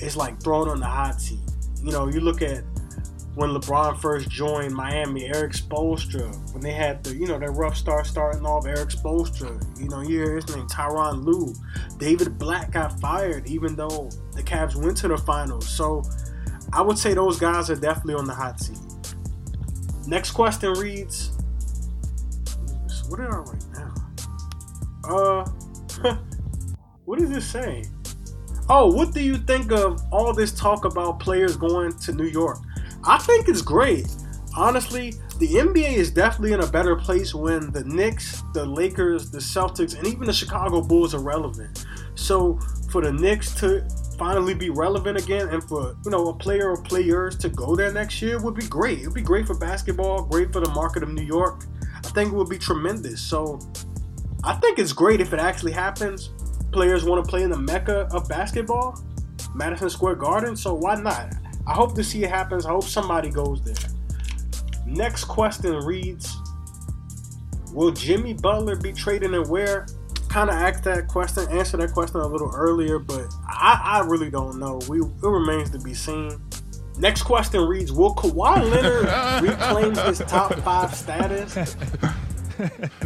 is 0.00 0.16
like 0.16 0.42
thrown 0.42 0.68
on 0.68 0.80
the 0.80 0.86
hot 0.86 1.20
seat. 1.20 1.38
You 1.82 1.92
know, 1.92 2.08
you 2.08 2.20
look 2.20 2.42
at 2.42 2.64
when 3.36 3.50
LeBron 3.50 4.00
first 4.00 4.28
joined 4.28 4.74
Miami, 4.74 5.26
Erik 5.26 5.52
Spoelstra, 5.52 6.52
when 6.52 6.60
they 6.60 6.72
had 6.72 7.04
the, 7.04 7.14
you 7.14 7.26
know, 7.28 7.38
that 7.38 7.50
rough 7.52 7.76
start 7.76 8.04
starting 8.04 8.44
off, 8.44 8.66
Erik 8.66 8.88
Spoelstra, 8.88 9.80
you 9.80 9.88
know, 9.88 10.00
you 10.00 10.18
hear 10.18 10.34
his 10.34 10.48
name, 10.54 10.66
Tyronn 10.66 11.24
Lue. 11.24 11.54
David 11.98 12.36
Blatt 12.36 12.72
got 12.72 12.98
fired 13.00 13.46
even 13.46 13.76
though 13.76 14.10
the 14.32 14.42
Cavs 14.42 14.74
went 14.74 14.96
to 14.98 15.08
the 15.08 15.16
finals. 15.16 15.68
So 15.68 16.02
I 16.72 16.82
would 16.82 16.98
say 16.98 17.14
those 17.14 17.38
guys 17.38 17.70
are 17.70 17.76
definitely 17.76 18.14
on 18.14 18.24
the 18.24 18.34
hot 18.34 18.58
seat. 18.58 18.78
Next 20.08 20.32
question 20.32 20.72
reads, 20.72 21.30
what 23.08 23.20
did 23.20 23.28
I 23.28 23.44
now? 23.74 23.94
Uh, 25.04 25.50
what 27.08 27.22
is 27.22 27.30
this 27.30 27.48
saying? 27.48 27.86
Oh, 28.68 28.92
what 28.92 29.14
do 29.14 29.22
you 29.22 29.38
think 29.38 29.72
of 29.72 29.98
all 30.12 30.34
this 30.34 30.52
talk 30.52 30.84
about 30.84 31.18
players 31.18 31.56
going 31.56 31.96
to 32.00 32.12
New 32.12 32.26
York? 32.26 32.58
I 33.02 33.16
think 33.16 33.48
it's 33.48 33.62
great. 33.62 34.06
Honestly, 34.54 35.14
the 35.38 35.48
NBA 35.48 35.94
is 35.94 36.10
definitely 36.10 36.52
in 36.52 36.60
a 36.60 36.66
better 36.66 36.96
place 36.96 37.34
when 37.34 37.72
the 37.72 37.82
Knicks, 37.84 38.42
the 38.52 38.62
Lakers, 38.62 39.30
the 39.30 39.38
Celtics, 39.38 39.96
and 39.96 40.06
even 40.06 40.26
the 40.26 40.34
Chicago 40.34 40.82
Bulls 40.82 41.14
are 41.14 41.22
relevant. 41.22 41.86
So 42.14 42.58
for 42.92 43.00
the 43.00 43.12
Knicks 43.14 43.54
to 43.54 43.88
finally 44.18 44.52
be 44.52 44.68
relevant 44.68 45.18
again 45.18 45.48
and 45.48 45.64
for 45.64 45.96
you 46.04 46.10
know 46.10 46.28
a 46.28 46.34
player 46.34 46.72
or 46.72 46.82
players 46.82 47.38
to 47.38 47.48
go 47.48 47.74
there 47.74 47.90
next 47.90 48.20
year 48.20 48.38
would 48.38 48.54
be 48.54 48.66
great. 48.66 48.98
It'd 48.98 49.14
be 49.14 49.22
great 49.22 49.46
for 49.46 49.56
basketball, 49.56 50.24
great 50.24 50.52
for 50.52 50.60
the 50.60 50.70
market 50.72 51.02
of 51.02 51.08
New 51.08 51.24
York. 51.24 51.64
I 52.04 52.08
think 52.08 52.34
it 52.34 52.36
would 52.36 52.50
be 52.50 52.58
tremendous. 52.58 53.22
So 53.22 53.60
I 54.44 54.56
think 54.56 54.78
it's 54.78 54.92
great 54.92 55.22
if 55.22 55.32
it 55.32 55.40
actually 55.40 55.72
happens. 55.72 56.30
Players 56.72 57.04
want 57.04 57.24
to 57.24 57.28
play 57.28 57.42
in 57.42 57.50
the 57.50 57.58
mecca 57.58 58.08
of 58.12 58.28
basketball, 58.28 59.02
Madison 59.54 59.88
Square 59.90 60.16
Garden, 60.16 60.56
so 60.56 60.74
why 60.74 60.94
not? 60.96 61.34
I 61.66 61.72
hope 61.72 61.94
to 61.94 62.04
see 62.04 62.24
it 62.24 62.30
happens. 62.30 62.66
I 62.66 62.70
hope 62.70 62.84
somebody 62.84 63.30
goes 63.30 63.62
there. 63.62 63.74
Next 64.86 65.24
question 65.24 65.74
reads 65.84 66.36
Will 67.72 67.90
Jimmy 67.90 68.34
Butler 68.34 68.76
be 68.76 68.92
traded 68.92 69.34
and 69.34 69.48
where? 69.48 69.86
Kind 70.28 70.50
of 70.50 70.56
asked 70.56 70.84
that 70.84 71.08
question, 71.08 71.46
answered 71.50 71.80
that 71.80 71.92
question 71.92 72.20
a 72.20 72.26
little 72.26 72.52
earlier, 72.54 72.98
but 72.98 73.32
I, 73.46 73.80
I 73.82 74.06
really 74.06 74.30
don't 74.30 74.58
know. 74.58 74.78
We, 74.88 75.00
it 75.00 75.22
remains 75.22 75.70
to 75.70 75.78
be 75.78 75.94
seen. 75.94 76.38
Next 76.98 77.22
question 77.22 77.62
reads 77.62 77.92
Will 77.92 78.14
Kawhi 78.14 78.70
Leonard 78.70 79.42
reclaim 79.48 79.94
his 80.06 80.18
top 80.18 80.52
five 80.60 80.94
status? 80.94 81.76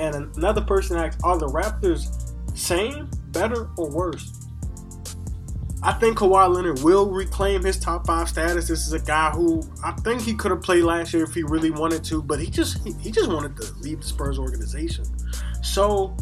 And 0.00 0.36
another 0.36 0.62
person 0.62 0.96
asked, 0.96 1.20
are 1.22 1.38
the 1.38 1.46
Raptors 1.46 2.21
same, 2.54 3.10
better, 3.28 3.68
or 3.76 3.90
worse? 3.90 4.42
I 5.84 5.92
think 5.92 6.18
Kawhi 6.18 6.54
Leonard 6.54 6.80
will 6.82 7.10
reclaim 7.10 7.64
his 7.64 7.78
top 7.78 8.06
five 8.06 8.28
status. 8.28 8.68
This 8.68 8.86
is 8.86 8.92
a 8.92 9.00
guy 9.00 9.30
who 9.30 9.62
I 9.84 9.90
think 10.02 10.20
he 10.22 10.32
could 10.32 10.52
have 10.52 10.62
played 10.62 10.84
last 10.84 11.12
year 11.12 11.24
if 11.24 11.34
he 11.34 11.42
really 11.42 11.72
wanted 11.72 12.04
to, 12.04 12.22
but 12.22 12.38
he 12.38 12.46
just 12.46 12.86
he, 12.86 13.10
just 13.10 13.28
wanted 13.28 13.56
to 13.56 13.72
leave 13.80 14.00
the 14.00 14.06
Spurs 14.06 14.38
organization. 14.38 15.04
So 15.60 16.16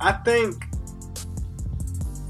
I 0.00 0.12
think 0.12 0.64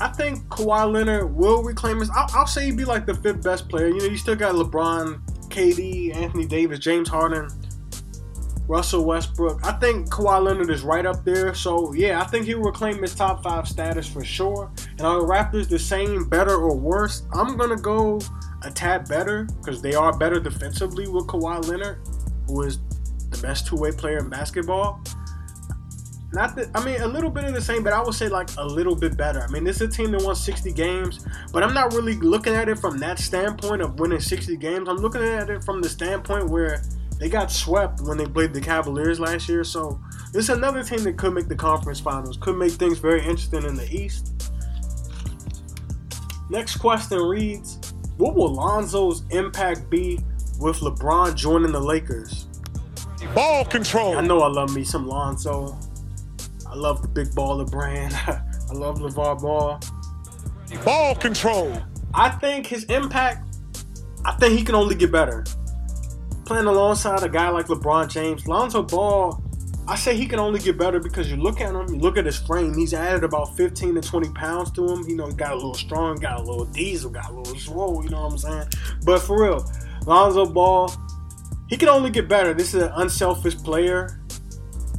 I 0.01 0.09
think 0.09 0.49
Kawhi 0.49 0.91
Leonard 0.91 1.35
will 1.35 1.63
reclaim 1.63 2.01
his. 2.01 2.09
I'll, 2.11 2.29
I'll 2.35 2.47
say 2.47 2.65
he'd 2.67 2.77
be 2.77 2.87
like 2.87 3.05
the 3.05 3.15
fifth 3.15 3.43
best 3.43 3.69
player. 3.69 3.89
You 3.89 3.99
know, 3.99 4.07
you 4.07 4.17
still 4.17 4.35
got 4.35 4.55
LeBron, 4.55 5.21
KD, 5.49 6.17
Anthony 6.17 6.47
Davis, 6.47 6.79
James 6.79 7.11
Harden. 7.11 7.51
Russell 8.73 9.05
Westbrook. 9.05 9.61
I 9.67 9.73
think 9.73 10.09
Kawhi 10.09 10.43
Leonard 10.43 10.71
is 10.71 10.81
right 10.81 11.05
up 11.05 11.27
there. 11.27 11.55
So 11.55 11.93
yeah, 11.93 12.23
I 12.23 12.25
think 12.25 12.47
he 12.47 12.55
will 12.55 12.65
reclaim 12.65 13.03
his 13.03 13.15
top 13.15 13.43
five 13.43 13.69
status 13.69 14.09
for 14.09 14.25
sure. 14.25 14.71
And 14.93 15.03
are 15.03 15.21
the 15.21 15.27
Raptors 15.27 15.69
the 15.69 15.79
same, 15.79 16.27
better, 16.27 16.55
or 16.55 16.75
worse? 16.75 17.25
I'm 17.35 17.59
gonna 17.59 17.77
go 17.77 18.19
a 18.63 18.71
tad 18.71 19.07
better 19.07 19.47
because 19.61 19.83
they 19.83 19.93
are 19.93 20.17
better 20.17 20.41
defensively 20.41 21.07
with 21.07 21.27
Kawhi 21.27 21.69
Leonard, 21.69 21.99
who 22.47 22.63
is 22.63 22.79
the 23.29 23.37
best 23.43 23.67
two-way 23.67 23.93
player 23.93 24.21
in 24.21 24.31
basketball. 24.31 25.03
Not 26.33 26.57
that 26.57 26.69
I 26.75 26.83
mean 26.83 26.99
a 27.03 27.07
little 27.07 27.29
bit 27.29 27.45
of 27.45 27.53
the 27.53 27.61
same, 27.61 27.85
but 27.85 27.93
I 27.93 28.03
would 28.03 28.15
say 28.15 28.31
like 28.31 28.49
a 28.57 28.65
little 28.65 28.97
bit 28.97 29.19
better. 29.19 29.43
I 29.43 29.49
mean, 29.49 29.65
this 29.65 29.83
is 29.83 29.83
a 29.83 29.89
team 29.89 30.13
that 30.13 30.23
won 30.23 30.35
60 30.35 30.73
games, 30.73 31.27
but 31.53 31.63
I'm 31.63 31.75
not 31.75 31.93
really 31.93 32.15
looking 32.15 32.55
at 32.55 32.71
it 32.71 32.79
from 32.79 32.97
that 33.01 33.19
standpoint 33.19 33.83
of 33.83 34.01
winning 34.01 34.21
60 34.21 34.57
games. 34.57 34.89
I'm 34.89 34.97
looking 34.97 35.23
at 35.23 35.51
it 35.51 35.63
from 35.63 35.83
the 35.83 35.91
standpoint 35.91 36.49
where 36.49 36.83
they 37.23 37.29
got 37.29 37.53
swept 37.53 38.01
when 38.01 38.19
they 38.19 38.27
played 38.27 38.53
the 38.53 38.61
Cavaliers 38.61 39.21
last 39.21 39.49
year, 39.49 39.63
so 39.63 40.01
this 40.33 40.49
is 40.49 40.51
another 40.51 40.83
team 40.83 41.05
that 41.05 41.17
could 41.17 41.33
make 41.33 41.47
the 41.47 41.55
conference 41.55 42.01
finals, 42.01 42.37
could 42.37 42.57
make 42.57 42.73
things 42.73 42.99
very 42.99 43.21
interesting 43.21 43.63
in 43.63 43.77
the 43.77 43.89
East. 43.95 44.51
Next 46.51 46.79
question 46.79 47.19
reads 47.21 47.79
What 48.17 48.35
will 48.35 48.53
Lonzo's 48.53 49.23
impact 49.31 49.89
be 49.89 50.19
with 50.59 50.79
LeBron 50.79 51.37
joining 51.37 51.71
the 51.71 51.81
Lakers? 51.81 52.49
Ball 53.37 53.67
control. 53.67 54.19
I 54.19 54.23
know 54.23 54.41
I 54.41 54.49
love 54.49 54.75
me 54.75 54.83
some 54.83 55.07
Lonzo. 55.07 55.79
I 56.69 56.75
love 56.75 57.03
the 57.03 57.09
big 57.09 57.29
baller 57.29 57.71
brand. 57.71 58.15
I 58.27 58.73
love 58.73 58.99
LeVar 58.99 59.41
Ball. 59.41 59.79
Ball 60.85 61.15
control. 61.15 61.73
I 62.15 62.31
think 62.31 62.67
his 62.67 62.83
impact, 62.87 63.59
I 64.25 64.33
think 64.33 64.59
he 64.59 64.65
can 64.65 64.75
only 64.75 64.97
get 64.97 65.13
better 65.13 65.45
playing 66.53 66.67
alongside 66.67 67.23
a 67.23 67.31
guy 67.31 67.49
like 67.49 67.69
LeBron 67.69 68.11
James, 68.11 68.47
Lonzo 68.47 68.83
Ball, 68.83 69.43
I 69.89 69.97
say 69.97 70.15
he 70.15 70.27
can 70.27 70.39
only 70.39 70.61
get 70.61 70.77
better 70.77 71.01
because 71.01 71.31
you 71.31 71.39
look 71.39 71.63
at 71.63 71.75
him, 71.75 71.89
you 71.89 71.99
look 71.99 72.19
at 72.19 72.27
his 72.27 72.37
frame, 72.37 72.77
he's 72.77 72.93
added 72.93 73.25
about 73.25 73.57
15 73.57 73.95
to 73.95 74.03
20 74.03 74.31
pounds 74.33 74.71
to 74.73 74.87
him. 74.87 75.03
You 75.09 75.17
know, 75.17 75.29
he 75.29 75.33
got 75.35 75.53
a 75.53 75.55
little 75.55 75.73
strong, 75.73 76.17
got 76.17 76.41
a 76.41 76.43
little 76.43 76.67
diesel, 76.67 77.11
got 77.11 77.31
a 77.31 77.33
little 77.33 77.59
swole, 77.59 78.05
you 78.05 78.11
know 78.11 78.25
what 78.25 78.33
I'm 78.33 78.39
saying? 78.39 78.69
But 79.03 79.21
for 79.21 79.43
real, 79.43 79.73
Lonzo 80.05 80.45
Ball, 80.45 80.93
he 81.71 81.79
can 81.79 81.89
only 81.89 82.11
get 82.11 82.29
better. 82.29 82.53
This 82.53 82.75
is 82.75 82.83
an 82.83 82.93
unselfish 82.97 83.57
player, 83.57 84.23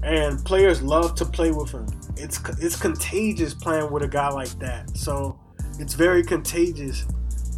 and 0.01 0.43
players 0.43 0.81
love 0.81 1.13
to 1.15 1.25
play 1.25 1.51
with 1.51 1.69
him. 1.69 1.85
It's 2.17 2.41
it's 2.57 2.81
contagious 2.81 3.53
playing 3.53 3.91
with 3.91 4.01
a 4.01 4.07
guy 4.07 4.29
like 4.29 4.57
that. 4.57 4.97
So 4.97 5.39
it's 5.77 5.93
very 5.93 6.23
contagious 6.23 7.05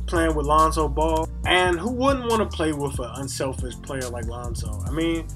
playing 0.08 0.36
with 0.36 0.46
Lonzo 0.46 0.88
Ball. 0.88 1.28
And 1.46 1.80
who 1.80 1.92
wouldn't 1.92 2.30
want 2.30 2.50
to 2.50 2.56
play 2.56 2.74
with 2.74 3.00
an 3.00 3.10
unselfish 3.16 3.76
player 3.82 4.08
like 4.10 4.26
Lonzo? 4.26 4.82
I 4.86 4.92
mean, 4.92 5.28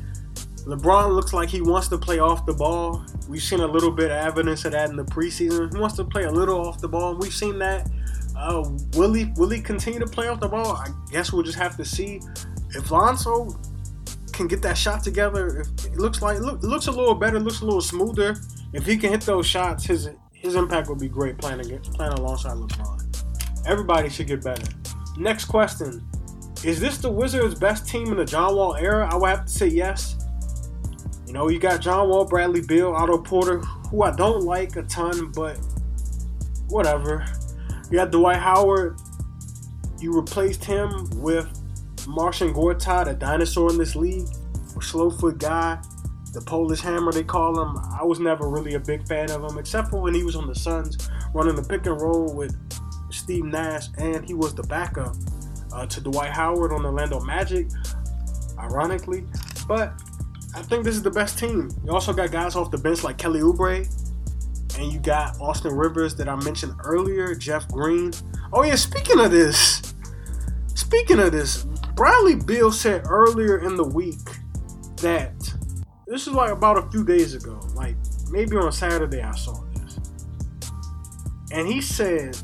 LeBron 0.65 1.15
looks 1.15 1.33
like 1.33 1.49
he 1.49 1.61
wants 1.61 1.88
to 1.89 1.97
play 1.97 2.19
off 2.19 2.45
the 2.45 2.53
ball. 2.53 3.05
We've 3.27 3.41
seen 3.41 3.59
a 3.61 3.67
little 3.67 3.91
bit 3.91 4.11
of 4.11 4.17
evidence 4.17 4.65
of 4.65 4.73
that 4.73 4.89
in 4.89 4.95
the 4.95 5.05
preseason. 5.05 5.73
He 5.73 5.79
wants 5.79 5.95
to 5.97 6.03
play 6.03 6.23
a 6.23 6.31
little 6.31 6.67
off 6.67 6.79
the 6.79 6.88
ball. 6.88 7.15
We've 7.15 7.33
seen 7.33 7.57
that. 7.59 7.89
Uh, 8.38 8.69
will 8.93 9.13
he 9.13 9.25
will 9.35 9.49
he 9.49 9.59
continue 9.59 9.99
to 9.99 10.05
play 10.05 10.27
off 10.27 10.39
the 10.39 10.47
ball? 10.47 10.77
I 10.77 10.89
guess 11.11 11.33
we'll 11.33 11.43
just 11.43 11.57
have 11.57 11.75
to 11.77 11.85
see. 11.85 12.21
If 12.69 12.91
Lonzo 12.91 13.59
can 14.31 14.47
get 14.47 14.61
that 14.61 14.77
shot 14.77 15.03
together, 15.03 15.59
if 15.59 15.85
it 15.85 15.97
looks 15.97 16.21
like 16.21 16.39
look, 16.39 16.61
looks 16.63 16.88
a 16.88 16.91
little 16.91 17.15
better, 17.15 17.39
looks 17.39 17.61
a 17.61 17.65
little 17.65 17.81
smoother. 17.81 18.38
If 18.71 18.85
he 18.85 18.97
can 18.97 19.11
hit 19.11 19.21
those 19.21 19.45
shots, 19.45 19.85
his 19.85 20.09
his 20.31 20.55
impact 20.55 20.88
will 20.88 20.95
be 20.95 21.09
great 21.09 21.38
playing 21.38 21.59
against, 21.59 21.93
playing 21.93 22.13
alongside 22.13 22.55
LeBron. 22.55 22.98
Everybody 23.69 24.09
should 24.09 24.25
get 24.25 24.43
better. 24.43 24.67
Next 25.15 25.45
question: 25.45 26.03
Is 26.63 26.79
this 26.79 26.97
the 26.97 27.11
Wizards' 27.11 27.53
best 27.53 27.88
team 27.88 28.07
in 28.07 28.17
the 28.17 28.25
John 28.25 28.55
Wall 28.55 28.75
era? 28.75 29.07
I 29.07 29.15
would 29.15 29.29
have 29.29 29.45
to 29.45 29.51
say 29.51 29.67
yes. 29.67 30.17
You 31.27 31.33
know, 31.33 31.49
you 31.49 31.59
got 31.59 31.79
John 31.79 32.09
Wall, 32.09 32.25
Bradley 32.25 32.61
Beal, 32.61 32.91
Otto 32.91 33.19
Porter, 33.19 33.59
who 33.59 34.01
I 34.01 34.15
don't 34.15 34.41
like 34.41 34.75
a 34.75 34.81
ton, 34.81 35.31
but 35.33 35.59
whatever. 36.69 37.23
You 37.91 37.97
got 37.97 38.09
Dwight 38.09 38.38
Howard. 38.38 38.99
You 39.99 40.13
replaced 40.13 40.65
him 40.65 41.07
with 41.21 41.47
Marcin 42.07 42.51
Gortat, 42.51 43.07
a 43.07 43.13
dinosaur 43.13 43.69
in 43.69 43.77
this 43.77 43.95
league, 43.95 44.27
a 44.75 44.81
slow 44.81 45.11
foot 45.11 45.38
guy, 45.38 45.79
the 46.33 46.41
Polish 46.41 46.81
Hammer 46.81 47.11
they 47.11 47.23
call 47.23 47.61
him. 47.61 47.77
I 47.91 48.03
was 48.03 48.19
never 48.19 48.49
really 48.49 48.73
a 48.73 48.79
big 48.79 49.07
fan 49.07 49.29
of 49.29 49.43
him, 49.43 49.59
except 49.59 49.89
for 49.89 50.01
when 50.01 50.15
he 50.15 50.23
was 50.23 50.35
on 50.35 50.47
the 50.47 50.55
Suns 50.55 50.97
running 51.35 51.55
the 51.55 51.61
pick 51.61 51.85
and 51.85 52.01
roll 52.01 52.33
with 52.33 52.57
Steve 53.29 53.45
Nash, 53.45 53.89
and 54.00 54.25
he 54.25 54.33
was 54.33 54.55
the 54.55 54.63
backup 54.63 55.15
uh, 55.71 55.86
to 55.86 56.01
Dwight 56.01 56.31
Howard 56.31 56.74
on 56.74 56.81
the 56.81 56.89
Orlando 56.89 57.19
Magic, 57.19 57.67
ironically. 58.57 59.24
But 59.67 59.93
I 60.55 60.63
think 60.63 60.83
this 60.83 60.95
is 60.95 61.03
the 61.03 61.12
best 61.12 61.38
team. 61.38 61.69
You 61.86 61.91
also 61.91 62.12
got 62.12 62.31
guys 62.31 62.55
off 62.55 62.71
the 62.71 62.79
bench 62.79 63.03
like 63.03 63.19
Kelly 63.19 63.41
Oubre, 63.41 63.88
and 64.79 64.91
you 64.91 65.00
got 65.00 65.39
Austin 65.39 65.75
Rivers 65.75 66.15
that 66.15 66.27
I 66.27 66.38
mentioned 66.38 66.74
earlier, 66.83 67.36
Jeff 67.36 67.67
Green. 67.67 68.13
Oh 68.51 68.63
yeah, 68.63 68.74
speaking 68.74 69.19
of 69.19 69.29
this, 69.29 69.93
speaking 70.74 71.19
of 71.19 71.31
this, 71.31 71.65
Bradley 71.93 72.33
Beal 72.33 72.71
said 72.71 73.03
earlier 73.05 73.59
in 73.59 73.75
the 73.75 73.83
week 73.83 74.27
that 75.03 75.39
this 76.07 76.25
is 76.25 76.33
like 76.33 76.50
about 76.50 76.79
a 76.79 76.89
few 76.89 77.03
days 77.03 77.36
ago, 77.36 77.59
like 77.75 77.95
maybe 78.31 78.57
on 78.57 78.71
Saturday 78.71 79.21
I 79.21 79.36
saw 79.36 79.53
this. 79.75 80.00
And 81.51 81.67
he 81.67 81.79
said, 81.79 82.36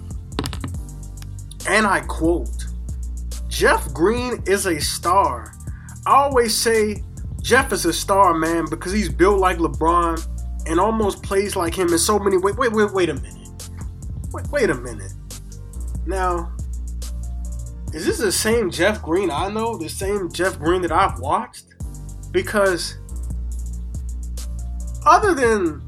and 1.68 1.86
I 1.86 2.02
quote, 2.02 2.66
Jeff 3.48 3.94
Green 3.94 4.44
is 4.46 4.66
a 4.66 4.80
star. 4.80 5.54
I 6.06 6.14
always 6.16 6.56
say 6.56 7.04
Jeff 7.42 7.72
is 7.72 7.86
a 7.86 7.94
star, 7.94 8.34
man, 8.34 8.66
because 8.70 8.92
he's 8.92 9.10
built 9.10 9.40
like 9.40 9.58
LeBron 9.58 10.26
and 10.68 10.80
almost 10.80 11.24
plays 11.24 11.56
like 11.56 11.74
him 11.74 11.90
in 11.90 11.98
so 11.98 12.20
many 12.20 12.38
ways. 12.38 12.56
Wait, 12.56 12.72
wait, 12.72 12.92
wait 12.92 13.10
a 13.10 13.14
minute. 13.14 13.70
Wait, 14.32 14.48
wait 14.50 14.70
a 14.70 14.76
minute. 14.76 15.14
Now, 16.06 16.54
is 17.94 18.06
this 18.06 18.18
the 18.18 18.32
same 18.32 18.70
Jeff 18.70 19.02
Green 19.02 19.32
I 19.32 19.50
know? 19.50 19.78
The 19.78 19.88
same 19.88 20.32
Jeff 20.32 20.60
Green 20.60 20.82
that 20.82 20.92
I've 20.92 21.20
watched? 21.20 21.66
Because 22.32 22.98
other 25.06 25.34
than 25.34 25.82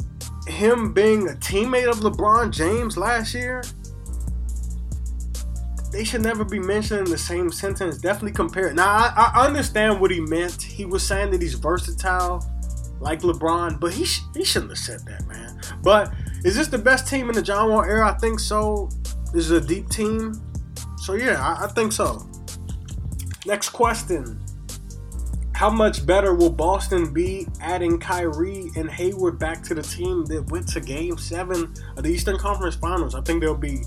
him 0.48 0.94
being 0.94 1.28
a 1.28 1.34
teammate 1.34 1.90
of 1.90 1.98
LeBron 1.98 2.52
James 2.52 2.98
last 2.98 3.34
year, 3.34 3.64
they 5.92 6.04
should 6.04 6.22
never 6.22 6.44
be 6.44 6.60
mentioned 6.60 7.08
in 7.08 7.12
the 7.12 7.18
same 7.18 7.52
sentence. 7.52 7.98
Definitely 7.98 8.34
compare. 8.34 8.74
Now 8.74 8.90
I, 8.90 9.32
I 9.36 9.46
understand 9.46 10.00
what 10.00 10.12
he 10.12 10.20
meant. 10.20 10.62
He 10.62 10.86
was 10.86 11.06
saying 11.06 11.32
that 11.32 11.42
he's 11.42 11.54
versatile, 11.54 12.46
like 13.00 13.22
LeBron, 13.22 13.80
but 13.80 13.94
he 13.94 14.06
sh- 14.06 14.22
he 14.36 14.44
shouldn't 14.44 14.72
have 14.72 14.80
said 14.80 15.06
that, 15.06 15.26
man. 15.28 15.60
But 15.82 16.14
is 16.44 16.56
this 16.56 16.68
the 16.68 16.78
best 16.78 17.08
team 17.08 17.30
in 17.30 17.36
the 17.36 17.42
John 17.42 17.70
Wall 17.70 17.84
era? 17.84 18.12
I 18.12 18.18
think 18.18 18.40
so. 18.40 18.90
This 19.34 19.46
is 19.46 19.52
a 19.52 19.62
deep 19.62 19.90
team, 19.90 20.34
so 20.98 21.14
yeah, 21.14 21.42
I, 21.42 21.66
I 21.66 21.68
think 21.68 21.92
so. 21.92 22.30
Next 23.46 23.70
question. 23.70 24.44
How 25.54 25.72
much 25.72 26.06
better 26.06 26.36
will 26.36 26.52
Boston 26.52 27.12
be 27.12 27.48
adding 27.62 28.00
Kyrie 28.00 28.70
and 28.76 28.92
Hayward 28.92 29.40
back 29.40 29.64
to 29.64 29.74
the 29.74 29.82
team 29.82 30.24
that 30.26 30.52
went 30.52 30.68
to 30.70 30.80
Game 30.80 31.18
Seven 31.18 31.74
of 31.96 32.04
the 32.04 32.10
Eastern 32.10 32.38
Conference 32.38 32.76
Finals? 32.76 33.16
I 33.16 33.22
think 33.22 33.42
they'll 33.42 33.56
be 33.56 33.82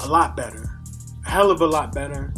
a 0.00 0.06
lot 0.06 0.36
better 0.36 0.69
hell 1.24 1.50
of 1.50 1.60
a 1.60 1.66
lot 1.66 1.92
better. 1.92 2.32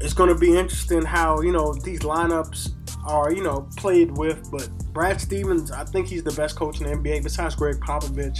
It's 0.00 0.14
going 0.14 0.28
to 0.28 0.34
be 0.34 0.56
interesting 0.56 1.02
how, 1.02 1.40
you 1.40 1.52
know, 1.52 1.72
these 1.74 2.00
lineups 2.00 2.72
are, 3.06 3.32
you 3.32 3.42
know, 3.42 3.68
played 3.76 4.16
with. 4.16 4.50
But 4.50 4.68
Brad 4.92 5.20
Stevens, 5.20 5.70
I 5.70 5.84
think 5.84 6.08
he's 6.08 6.24
the 6.24 6.32
best 6.32 6.56
coach 6.56 6.80
in 6.80 6.86
the 6.86 6.96
NBA 6.96 7.22
besides 7.22 7.54
Gregg 7.54 7.76
Popovich. 7.76 8.38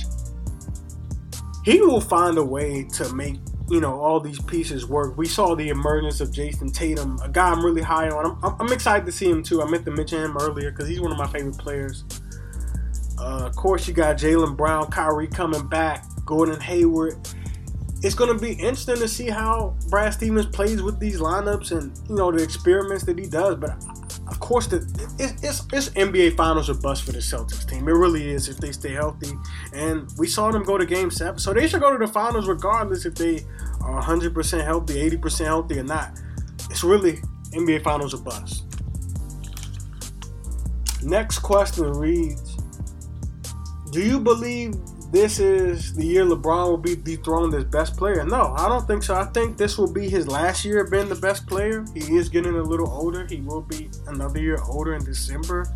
He 1.65 1.81
will 1.81 2.01
find 2.01 2.37
a 2.39 2.45
way 2.45 2.85
to 2.95 3.15
make, 3.15 3.37
you 3.69 3.81
know, 3.81 4.01
all 4.01 4.19
these 4.19 4.41
pieces 4.41 4.87
work. 4.87 5.17
We 5.17 5.27
saw 5.27 5.55
the 5.55 5.69
emergence 5.69 6.21
of 6.21 6.33
Jayson 6.33 6.73
Tatum, 6.73 7.19
a 7.23 7.29
guy 7.29 7.51
I'm 7.51 7.65
really 7.65 7.83
high 7.83 8.09
on. 8.09 8.39
I'm, 8.43 8.57
I'm 8.61 8.73
excited 8.73 9.07
to 9.07 9.13
see 9.13 9.31
him 9.31 9.45
too. 9.45 9.63
I 9.63 9.71
meant 9.71 9.85
to 9.85 9.93
mention 9.93 10.21
him 10.21 10.37
earlier 10.39 10.73
because 10.73 10.89
he's 10.89 11.01
one 11.01 11.13
of 11.13 11.19
my 11.19 11.29
favorite 11.29 11.59
players. 11.59 12.05
Uh, 13.19 13.47
of 13.47 13.55
course, 13.55 13.87
you 13.87 13.95
got 13.95 14.17
Jaylen 14.17 14.57
Brown, 14.57 14.91
Kyrie 14.91 15.29
coming 15.29 15.69
back, 15.69 16.05
Gordon 16.27 16.61
Hayward 16.61 17.17
it's 18.03 18.17
going 18.17 18.37
to 18.37 18.43
be 18.43 18.53
interesting 18.53 18.97
to 18.97 19.07
see 19.07 19.29
how 19.29 19.77
Brad 19.89 20.13
Stevens 20.13 20.47
plays 20.47 20.83
with 20.83 20.99
these 20.99 21.21
lineups 21.21 21.71
and 21.71 21.97
you 22.09 22.17
know 22.17 22.33
the 22.33 22.43
experiments 22.43 23.05
that 23.05 23.17
he 23.17 23.27
does. 23.27 23.57
But 23.57 23.77
of 24.27 24.41
course, 24.41 24.67
the, 24.67 24.79
it's, 25.21 25.43
it's, 25.45 25.67
it's 25.73 25.89
NBA 25.91 26.37
Finals 26.37 26.69
or 26.69 26.75
bust 26.75 27.05
for 27.05 27.13
the 27.13 27.19
Celtics 27.19 27.69
team. 27.69 27.89
It 27.89 27.93
really 27.93 28.29
is 28.29 28.49
if 28.49 28.57
they 28.57 28.73
stay 28.73 28.93
healthy. 28.93 29.33
And 29.73 30.11
we 30.19 30.27
saw 30.27 30.51
them 30.51 30.65
go 30.65 30.77
to 30.77 30.85
Game 30.85 31.13
Seven, 31.13 31.39
so 31.39 31.53
they 31.53 31.69
should 31.69 31.81
go 31.81 31.97
to 31.97 32.05
the 32.05 32.13
finals 32.13 32.49
regardless 32.49 33.07
if 33.07 33.15
they 33.15 33.45
are 33.83 34.03
100% 34.03 34.65
healthy, 34.65 35.11
80% 35.11 35.45
healthy, 35.45 35.79
or 35.79 35.85
not. 35.85 36.19
It's 36.71 36.83
really 36.83 37.21
NBA 37.53 37.85
Finals 37.85 38.15
or 38.15 38.19
bust. 38.19 38.65
Next 41.05 41.39
question 41.39 41.85
reads: 41.93 42.57
Do 43.93 44.01
you 44.01 44.19
believe 44.19 44.75
this 45.13 45.39
is 45.39 45.93
the 45.95 46.07
year 46.07 46.25
LeBron 46.25 46.71
will 46.71 46.79
be 46.79 46.97
dethroned 46.97 47.53
as 47.53 47.65
best 47.65 47.99
player. 47.99 48.25
No, 48.25 48.55
I 48.57 48.67
don't 48.67 48.87
think 48.87 49.03
so. 49.03 49.15
I 49.15 49.25
think 49.27 49.59
this 49.59 49.77
will 49.77 49.93
be 49.93 50.09
his 50.09 50.27
last 50.27 50.65
year 50.65 50.89
being 50.89 51.11
the 51.11 51.15
best 51.15 51.47
player. 51.47 51.85
He 51.95 52.17
is 52.17 52.31
getting 52.31 52.55
a 52.55 52.63
little 52.63 52.91
older. 52.91 53.27
He 53.27 53.43
will 53.43 53.61
be 53.61 53.91
another 54.07 54.41
year 54.41 54.59
older 54.67 54.95
in 54.95 55.05
December. 55.05 55.67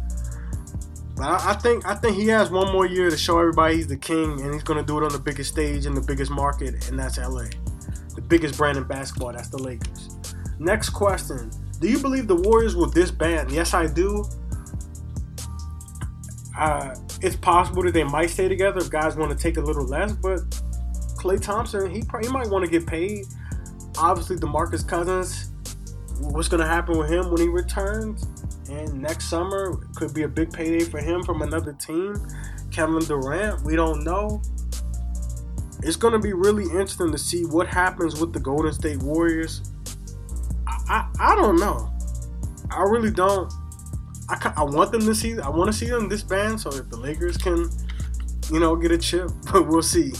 But 1.16 1.42
I, 1.42 1.53
think 1.53 1.87
I 1.87 1.94
think 1.94 2.16
he 2.16 2.29
has 2.29 2.51
one 2.51 2.72
more 2.72 2.87
year 2.87 3.11
to 3.11 3.16
show 3.16 3.38
everybody 3.38 3.77
he's 3.77 3.87
the 3.87 3.96
king, 3.96 4.40
and 4.40 4.55
he's 4.55 4.62
going 4.62 4.79
to 4.79 4.85
do 4.85 4.96
it 4.99 5.05
on 5.05 5.12
the 5.12 5.18
biggest 5.18 5.53
stage 5.53 5.85
in 5.85 5.94
the 5.94 6.01
biggest 6.01 6.31
market, 6.31 6.88
and 6.88 6.99
that's 6.99 7.18
LA. 7.18 7.44
The 8.14 8.22
biggest 8.22 8.57
brand 8.57 8.79
in 8.79 8.85
basketball. 8.85 9.33
That's 9.35 9.49
the 9.49 9.59
Lakers. 9.59 10.16
Next 10.59 10.90
question: 10.90 11.51
Do 11.79 11.88
you 11.88 11.99
believe 11.99 12.27
the 12.27 12.37
Warriors 12.37 12.75
will 12.75 12.88
disband? 12.88 13.51
Yes, 13.51 13.75
I 13.75 13.87
do. 13.87 14.25
Uh, 16.59 16.94
it's 17.23 17.37
possible 17.37 17.83
that 17.83 17.93
they 17.93 18.05
might 18.05 18.31
stay 18.31 18.49
together 18.49 18.79
if 18.79 18.91
guys 18.91 19.17
want 19.17 19.31
to 19.31 19.37
take 19.37 19.57
a 19.57 19.61
little 19.61 19.87
less. 19.87 20.13
But 20.13 20.41
Klay 21.17 21.41
Thompson, 21.41 21.91
he 21.91 22.03
probably, 22.03 22.29
he 22.29 22.33
might 22.33 22.49
want 22.49 22.65
to 22.65 22.71
get 22.71 22.87
paid. 22.87 23.25
Obviously, 23.99 24.37
DeMarcus 24.37 24.87
Cousins, 24.87 25.51
what's 26.21 26.49
going 26.49 26.61
to 26.61 26.67
happen 26.67 26.99
with 26.99 27.11
him 27.11 27.31
when 27.31 27.41
he 27.41 27.49
returns? 27.49 28.27
And 28.69 29.01
next 29.01 29.29
summer 29.29 29.77
could 29.95 30.13
be 30.13 30.23
a 30.23 30.29
big 30.29 30.53
payday 30.53 30.85
for 30.85 30.99
him 30.99 31.23
from 31.23 31.43
another 31.43 31.73
team. 31.73 32.15
Kevin 32.71 32.99
Durant, 32.99 33.63
we 33.65 33.77
don't 33.77 34.05
know. 34.05 34.43
It's 35.83 35.97
going 35.97 36.13
to 36.13 36.19
be 36.19 36.33
really 36.33 36.65
interesting 36.65 37.13
to 37.13 37.19
see 37.19 37.45
what 37.45 37.67
happens 37.67 38.21
with 38.21 38.33
the 38.33 38.41
Golden 38.41 38.73
State 38.73 39.03
Warriors. 39.03 39.73
I, 40.67 40.79
I, 40.89 41.33
I 41.33 41.35
don't 41.37 41.57
know. 41.57 41.93
I 42.71 42.83
really 42.83 43.11
don't. 43.11 43.53
I, 44.29 44.53
I 44.57 44.65
want 44.65 44.93
them 44.93 45.03
to 45.03 45.15
see. 45.15 45.39
I 45.39 45.49
want 45.49 45.71
to 45.71 45.77
see 45.77 45.87
them 45.87 46.09
disband 46.09 46.61
so 46.61 46.71
that 46.71 46.91
the 46.91 46.97
Lakers 46.97 47.37
can, 47.37 47.71
you 48.51 48.61
know, 48.61 48.77
get 48.77 48.91
a 48.91 48.99
chip. 48.99 49.31
But 49.53 49.69
we'll 49.69 49.83
see. 49.83 50.12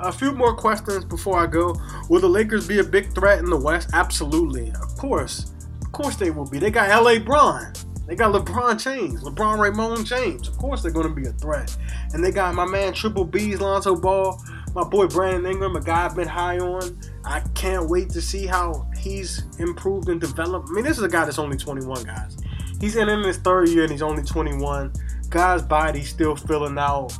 A 0.00 0.10
few 0.10 0.32
more 0.32 0.56
questions 0.56 1.04
before 1.04 1.38
I 1.38 1.46
go. 1.46 1.76
Will 2.08 2.20
the 2.20 2.28
Lakers 2.28 2.66
be 2.66 2.78
a 2.78 2.84
big 2.84 3.12
threat 3.14 3.38
in 3.38 3.44
the 3.44 3.56
West? 3.56 3.90
Absolutely. 3.92 4.70
Of 4.70 4.96
course. 4.96 5.52
Of 5.82 5.92
course 5.92 6.16
they 6.16 6.30
will 6.30 6.48
be. 6.48 6.58
They 6.58 6.70
got 6.70 6.88
LA 7.04 7.18
Bron. 7.18 7.72
They 8.10 8.16
got 8.16 8.34
LeBron 8.34 8.82
James, 8.82 9.22
LeBron 9.22 9.60
Raymond 9.60 10.04
James. 10.04 10.48
Of 10.48 10.58
course 10.58 10.82
they're 10.82 10.90
going 10.90 11.08
to 11.08 11.14
be 11.14 11.28
a 11.28 11.32
threat. 11.34 11.76
And 12.12 12.24
they 12.24 12.32
got 12.32 12.56
my 12.56 12.64
man 12.66 12.92
Triple 12.92 13.24
B's 13.24 13.60
Lonzo 13.60 13.94
Ball, 13.94 14.42
my 14.74 14.82
boy 14.82 15.06
Brandon 15.06 15.48
Ingram, 15.48 15.76
a 15.76 15.80
guy 15.80 16.06
I've 16.06 16.16
been 16.16 16.26
high 16.26 16.58
on. 16.58 16.98
I 17.24 17.38
can't 17.54 17.88
wait 17.88 18.10
to 18.10 18.20
see 18.20 18.46
how 18.46 18.88
he's 18.98 19.44
improved 19.60 20.08
and 20.08 20.20
developed. 20.20 20.70
I 20.70 20.72
mean, 20.72 20.82
this 20.82 20.98
is 20.98 21.04
a 21.04 21.08
guy 21.08 21.24
that's 21.24 21.38
only 21.38 21.56
21, 21.56 22.02
guys. 22.02 22.36
He's 22.80 22.96
in 22.96 23.08
his 23.08 23.36
third 23.36 23.68
year 23.68 23.82
and 23.82 23.92
he's 23.92 24.02
only 24.02 24.22
21. 24.22 24.92
Guy's 25.28 25.62
body 25.62 26.02
still 26.02 26.34
filling 26.34 26.78
out. 26.78 27.12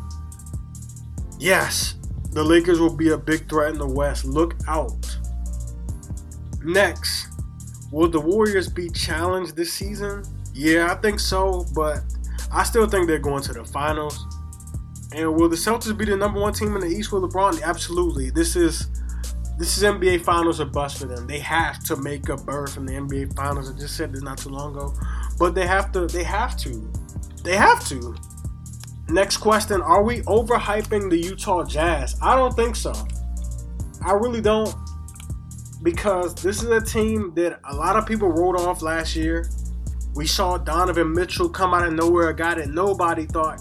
Yes, 1.38 1.96
the 2.32 2.42
Lakers 2.42 2.80
will 2.80 2.94
be 2.94 3.10
a 3.10 3.18
big 3.18 3.48
threat 3.48 3.72
in 3.72 3.78
the 3.78 3.86
West. 3.86 4.24
Look 4.24 4.54
out. 4.66 5.18
Next, 6.62 7.28
will 7.92 8.08
the 8.08 8.20
Warriors 8.20 8.68
be 8.68 8.88
challenged 8.90 9.56
this 9.56 9.72
season? 9.72 10.24
Yeah, 10.52 10.92
I 10.92 10.96
think 10.96 11.20
so, 11.20 11.66
but 11.74 12.00
I 12.52 12.64
still 12.64 12.86
think 12.88 13.06
they're 13.06 13.18
going 13.18 13.42
to 13.44 13.52
the 13.52 13.64
finals. 13.64 14.26
And 15.12 15.34
will 15.34 15.48
the 15.48 15.56
Celtics 15.56 15.96
be 15.96 16.04
the 16.04 16.16
number 16.16 16.40
one 16.40 16.52
team 16.52 16.74
in 16.74 16.80
the 16.80 16.86
East 16.86 17.12
with 17.12 17.22
LeBron? 17.22 17.62
Absolutely. 17.62 18.30
This 18.30 18.56
is 18.56 18.88
this 19.58 19.76
is 19.76 19.82
NBA 19.82 20.22
Finals 20.22 20.58
or 20.58 20.64
bust 20.64 20.98
for 20.98 21.06
them. 21.06 21.26
They 21.26 21.38
have 21.40 21.84
to 21.84 21.96
make 21.96 22.28
a 22.30 22.36
berth 22.36 22.78
in 22.78 22.86
the 22.86 22.92
NBA 22.94 23.36
Finals. 23.36 23.70
I 23.70 23.78
just 23.78 23.94
said 23.96 24.12
this 24.12 24.22
not 24.22 24.38
too 24.38 24.48
long 24.48 24.74
ago, 24.74 24.94
but 25.40 25.54
they 25.54 25.66
have 25.66 25.90
to. 25.92 26.06
They 26.06 26.22
have 26.22 26.56
to. 26.58 26.92
They 27.42 27.56
have 27.56 27.84
to. 27.88 28.14
Next 29.08 29.38
question: 29.38 29.80
Are 29.80 30.04
we 30.04 30.20
overhyping 30.20 31.08
the 31.08 31.16
Utah 31.16 31.64
Jazz? 31.64 32.14
I 32.22 32.36
don't 32.36 32.54
think 32.54 32.76
so. 32.76 32.92
I 34.04 34.12
really 34.12 34.42
don't, 34.42 34.74
because 35.82 36.34
this 36.34 36.62
is 36.62 36.68
a 36.68 36.80
team 36.80 37.32
that 37.36 37.58
a 37.64 37.74
lot 37.74 37.96
of 37.96 38.06
people 38.06 38.28
wrote 38.28 38.60
off 38.60 38.82
last 38.82 39.16
year. 39.16 39.48
We 40.14 40.26
saw 40.26 40.58
Donovan 40.58 41.12
Mitchell 41.14 41.48
come 41.48 41.72
out 41.72 41.86
of 41.86 41.94
nowhere, 41.94 42.28
a 42.28 42.36
guy 42.36 42.54
that 42.54 42.68
nobody 42.68 43.24
thought. 43.24 43.60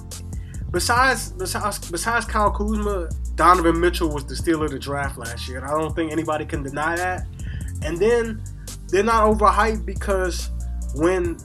Besides, 0.71 1.31
besides, 1.31 1.89
besides 1.89 2.25
Kyle 2.25 2.51
Kuzma, 2.51 3.09
Donovan 3.35 3.79
Mitchell 3.79 4.09
was 4.09 4.25
the 4.25 4.35
steal 4.35 4.63
of 4.63 4.71
the 4.71 4.79
draft 4.79 5.17
last 5.17 5.47
year. 5.47 5.59
And 5.59 5.67
I 5.67 5.71
don't 5.71 5.95
think 5.95 6.11
anybody 6.11 6.45
can 6.45 6.63
deny 6.63 6.95
that. 6.95 7.25
And 7.83 7.97
then 7.97 8.43
they're 8.87 9.03
not 9.03 9.25
overhyped 9.25 9.85
because 9.85 10.49
when 10.95 11.37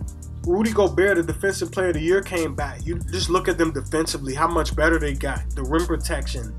Rudy 0.47 0.73
Gobert, 0.73 1.17
the 1.17 1.23
defensive 1.23 1.73
player 1.73 1.89
of 1.89 1.95
the 1.95 2.01
year, 2.01 2.23
came 2.23 2.55
back, 2.55 2.85
you 2.85 2.99
just 2.99 3.31
look 3.31 3.49
at 3.49 3.57
them 3.57 3.73
defensively, 3.73 4.35
how 4.35 4.49
much 4.49 4.77
better 4.77 4.99
they 4.99 5.15
got, 5.15 5.49
the 5.51 5.63
rim 5.63 5.87
protection, 5.87 6.55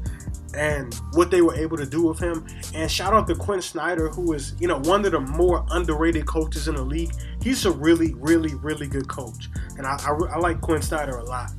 and 0.55 0.93
what 1.13 1.29
they 1.29 1.41
were 1.41 1.55
able 1.55 1.77
to 1.77 1.85
do 1.85 2.01
with 2.01 2.17
him. 2.17 2.45
And 2.73 2.89
shout 2.89 3.13
out 3.13 3.27
to 3.27 3.35
Quin 3.35 3.61
Snyder, 3.61 4.09
who 4.09 4.33
is, 4.33 4.55
you 4.59 4.67
know, 4.67 4.79
one 4.79 5.05
of 5.05 5.11
the 5.11 5.19
more 5.19 5.65
underrated 5.69 6.25
coaches 6.25 6.67
in 6.67 6.75
the 6.75 6.83
league. 6.83 7.11
He's 7.41 7.65
a 7.65 7.71
really, 7.71 8.13
really, 8.15 8.55
really 8.55 8.87
good 8.87 9.07
coach. 9.07 9.49
And 9.77 9.85
I, 9.85 9.97
I, 10.05 10.35
I 10.35 10.37
like 10.39 10.61
Quin 10.61 10.81
Snyder 10.81 11.17
a 11.17 11.23
lot. 11.23 11.51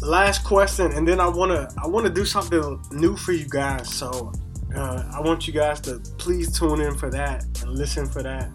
Last 0.00 0.44
question, 0.44 0.92
and 0.92 1.06
then 1.06 1.20
I 1.20 1.28
wanna 1.28 1.68
I 1.82 1.86
wanna 1.86 2.10
do 2.10 2.26
something 2.26 2.82
new 2.90 3.16
for 3.16 3.32
you 3.32 3.46
guys. 3.48 3.90
So 3.90 4.32
uh, 4.76 5.04
I 5.10 5.20
want 5.20 5.46
you 5.46 5.52
guys 5.52 5.80
to 5.82 5.98
please 6.18 6.58
tune 6.58 6.80
in 6.80 6.94
for 6.98 7.08
that 7.10 7.44
and 7.62 7.70
listen 7.70 8.04
for 8.06 8.22
that. 8.22 8.50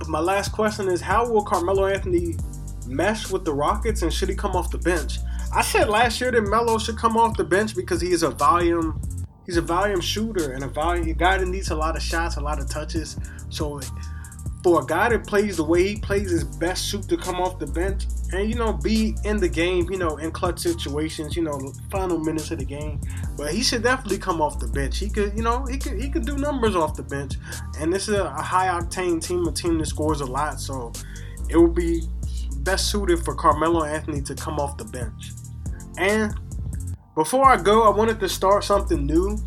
But 0.00 0.08
my 0.08 0.18
last 0.18 0.50
question 0.50 0.88
is: 0.88 1.00
How 1.00 1.30
will 1.30 1.44
Carmelo 1.44 1.86
Anthony 1.86 2.34
mesh 2.86 3.30
with 3.30 3.44
the 3.44 3.52
Rockets, 3.52 4.02
and 4.02 4.12
should 4.12 4.30
he 4.30 4.34
come 4.34 4.56
off 4.56 4.70
the 4.70 4.78
bench? 4.78 5.18
I 5.54 5.62
said 5.62 5.88
last 5.88 6.20
year 6.20 6.32
that 6.32 6.42
Melo 6.42 6.78
should 6.78 6.96
come 6.96 7.16
off 7.16 7.36
the 7.36 7.44
bench 7.44 7.76
because 7.76 8.00
he 8.00 8.10
is 8.10 8.22
a 8.22 8.30
volume 8.30 9.00
he's 9.44 9.56
a 9.56 9.62
volume 9.62 10.00
shooter 10.00 10.52
and 10.52 10.62
a 10.62 10.68
volume 10.68 11.08
a 11.08 11.12
guy 11.12 11.36
that 11.38 11.46
needs 11.46 11.70
a 11.70 11.74
lot 11.74 11.96
of 11.96 12.02
shots, 12.02 12.36
a 12.36 12.40
lot 12.40 12.58
of 12.58 12.68
touches. 12.68 13.16
So 13.50 13.80
for 14.62 14.82
a 14.82 14.86
guy 14.86 15.08
that 15.08 15.26
plays 15.26 15.56
the 15.56 15.64
way 15.64 15.88
he 15.88 15.96
plays, 15.96 16.30
his 16.30 16.44
best 16.44 16.90
suit 16.90 17.08
to 17.08 17.16
come 17.16 17.36
off 17.36 17.58
the 17.58 17.66
bench 17.66 18.06
and 18.32 18.48
you 18.48 18.56
know 18.56 18.72
be 18.72 19.16
in 19.24 19.38
the 19.38 19.48
game, 19.48 19.90
you 19.90 19.98
know, 19.98 20.16
in 20.18 20.30
clutch 20.30 20.58
situations, 20.58 21.34
you 21.34 21.42
know, 21.42 21.72
final 21.90 22.18
minutes 22.18 22.50
of 22.50 22.58
the 22.58 22.64
game. 22.64 23.00
But 23.36 23.52
he 23.52 23.62
should 23.62 23.82
definitely 23.82 24.18
come 24.18 24.40
off 24.40 24.58
the 24.58 24.68
bench. 24.68 24.98
He 24.98 25.08
could, 25.08 25.36
you 25.36 25.42
know, 25.42 25.64
he 25.64 25.78
could 25.78 26.00
he 26.00 26.10
could 26.10 26.26
do 26.26 26.36
numbers 26.36 26.76
off 26.76 26.94
the 26.94 27.02
bench. 27.02 27.34
And 27.78 27.92
this 27.92 28.08
is 28.08 28.16
a, 28.16 28.28
high 28.30 28.68
octane 28.68 29.24
team, 29.24 29.46
a 29.46 29.52
team 29.52 29.78
that 29.78 29.86
scores 29.86 30.20
a 30.20 30.26
lot. 30.26 30.60
So 30.60 30.92
it 31.48 31.56
would 31.56 31.74
be 31.74 32.02
best 32.58 32.90
suited 32.90 33.24
for 33.24 33.34
Carmelo 33.34 33.84
Anthony 33.84 34.20
to 34.22 34.34
come 34.34 34.58
off 34.58 34.76
the 34.76 34.84
bench. 34.84 35.32
And 35.96 36.38
before 37.14 37.46
I 37.46 37.56
go, 37.56 37.82
I 37.82 37.96
wanted 37.96 38.20
to 38.20 38.28
start 38.28 38.64
something 38.64 39.06
new. 39.06 39.38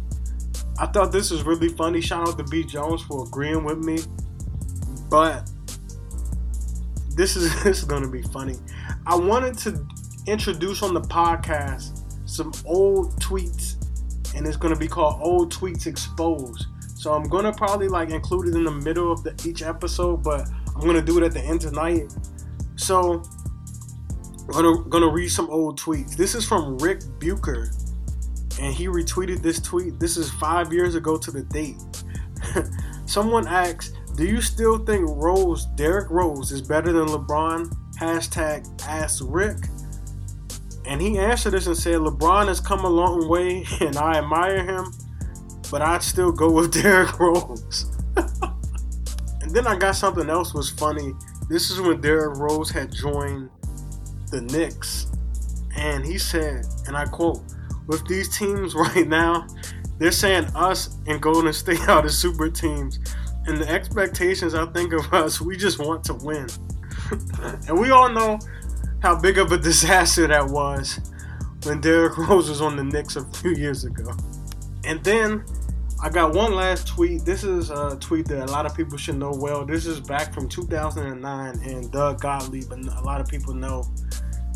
I 0.79 0.87
thought 0.87 1.11
this 1.11 1.29
was 1.29 1.43
really 1.43 1.69
funny. 1.69 2.01
Shout 2.01 2.27
out 2.27 2.37
to 2.37 2.43
B 2.43 2.63
Jones 2.63 3.03
for 3.03 3.25
agreeing 3.25 3.63
with 3.63 3.77
me. 3.77 3.99
But 5.13 5.47
this 7.09 7.35
is 7.35 7.63
this 7.63 7.77
is 7.77 7.83
gonna 7.83 8.09
be 8.09 8.23
funny. 8.23 8.55
I 9.05 9.15
wanted 9.15 9.55
to 9.59 9.85
introduce 10.25 10.81
on 10.81 10.95
the 10.95 11.01
podcast 11.01 12.01
some 12.27 12.51
old 12.65 13.21
tweets, 13.21 13.75
and 14.35 14.47
it's 14.47 14.57
gonna 14.57 14.75
be 14.75 14.87
called 14.87 15.21
Old 15.21 15.53
Tweets 15.53 15.85
Exposed. 15.85 16.65
So 16.95 17.13
I'm 17.13 17.29
gonna 17.29 17.53
probably 17.53 17.89
like 17.89 18.09
include 18.09 18.47
it 18.47 18.55
in 18.55 18.63
the 18.63 18.71
middle 18.71 19.11
of 19.11 19.21
the, 19.21 19.39
each 19.47 19.61
episode, 19.61 20.23
but 20.23 20.49
I'm 20.75 20.81
gonna 20.81 20.99
do 20.99 21.19
it 21.19 21.23
at 21.23 21.31
the 21.31 21.41
end 21.41 21.61
tonight. 21.61 22.11
So 22.75 23.21
I'm 24.47 24.63
gonna, 24.63 24.83
gonna 24.89 25.11
read 25.11 25.29
some 25.29 25.47
old 25.51 25.79
tweets. 25.79 26.15
This 26.15 26.33
is 26.33 26.43
from 26.43 26.79
Ric 26.79 27.01
Bucher, 27.19 27.69
and 28.59 28.73
he 28.73 28.87
retweeted 28.87 29.43
this 29.43 29.59
tweet. 29.59 29.99
This 29.99 30.17
is 30.17 30.31
five 30.31 30.73
years 30.73 30.95
ago 30.95 31.17
to 31.17 31.29
the 31.29 31.43
date. 31.43 31.77
Someone 33.05 33.47
asks, 33.47 33.93
"Do 34.15 34.25
you 34.25 34.41
still 34.41 34.77
think 34.77 35.05
Rose, 35.07 35.65
Derrick 35.75 36.09
Rose, 36.09 36.51
is 36.51 36.61
better 36.61 36.91
than 36.91 37.07
LeBron?" 37.07 37.73
Hashtag 37.99 38.67
Ask 38.87 39.23
Rick. 39.27 39.57
And 40.85 41.01
he 41.01 41.17
answered 41.17 41.51
this 41.51 41.67
and 41.67 41.77
said, 41.77 41.99
"LeBron 41.99 42.47
has 42.47 42.59
come 42.59 42.85
a 42.85 42.89
long 42.89 43.27
way, 43.27 43.65
and 43.81 43.97
I 43.97 44.17
admire 44.17 44.63
him, 44.63 44.91
but 45.71 45.81
I'd 45.81 46.03
still 46.03 46.31
go 46.31 46.51
with 46.51 46.73
Derrick 46.81 47.19
Rose." 47.19 47.85
and 49.41 49.51
then 49.51 49.67
I 49.67 49.77
got 49.77 49.95
something 49.95 50.29
else 50.29 50.53
was 50.53 50.69
funny. 50.69 51.13
This 51.49 51.69
is 51.69 51.81
when 51.81 52.01
Derrick 52.01 52.37
Rose 52.37 52.69
had 52.69 52.91
joined 52.91 53.49
the 54.31 54.41
Knicks. 54.41 55.07
And 55.75 56.05
he 56.05 56.17
said, 56.17 56.65
and 56.87 56.95
I 56.95 57.05
quote, 57.05 57.41
with 57.87 58.05
these 58.07 58.35
teams 58.35 58.75
right 58.75 59.07
now, 59.07 59.47
they're 59.97 60.11
saying 60.11 60.45
us 60.55 60.97
and 61.07 61.21
Golden 61.21 61.53
State 61.53 61.87
are 61.87 62.01
the 62.01 62.09
super 62.09 62.49
teams. 62.49 62.99
And 63.45 63.57
the 63.57 63.69
expectations 63.69 64.53
I 64.53 64.65
think 64.67 64.93
of 64.93 65.13
us, 65.13 65.41
we 65.41 65.57
just 65.57 65.79
want 65.79 66.03
to 66.05 66.13
win. 66.13 66.47
and 67.67 67.79
we 67.79 67.91
all 67.91 68.09
know 68.09 68.39
how 69.01 69.19
big 69.19 69.37
of 69.37 69.51
a 69.51 69.57
disaster 69.69 70.27
that 70.27 70.47
was 70.47 70.99
when 71.63 71.81
Derrick 71.81 72.17
Rose 72.17 72.49
was 72.49 72.61
on 72.61 72.75
the 72.75 72.83
Knicks 72.83 73.15
a 73.15 73.25
few 73.25 73.51
years 73.51 73.85
ago. 73.85 74.11
And 74.83 75.03
then 75.03 75.45
I 76.01 76.09
got 76.09 76.33
one 76.33 76.53
last 76.53 76.87
tweet. 76.87 77.23
This 77.23 77.43
is 77.43 77.69
a 77.69 77.97
tweet 77.99 78.27
that 78.27 78.49
a 78.49 78.51
lot 78.51 78.65
of 78.65 78.75
people 78.75 78.97
should 78.97 79.17
know 79.17 79.31
well. 79.31 79.65
This 79.65 79.85
is 79.85 80.01
back 80.01 80.33
from 80.33 80.49
2009, 80.49 81.59
and 81.63 81.91
Doug 81.91 82.19
Gottlieb, 82.19 82.71
and 82.71 82.87
a 82.89 83.01
lot 83.01 83.21
of 83.21 83.27
people 83.27 83.53
know 83.53 83.85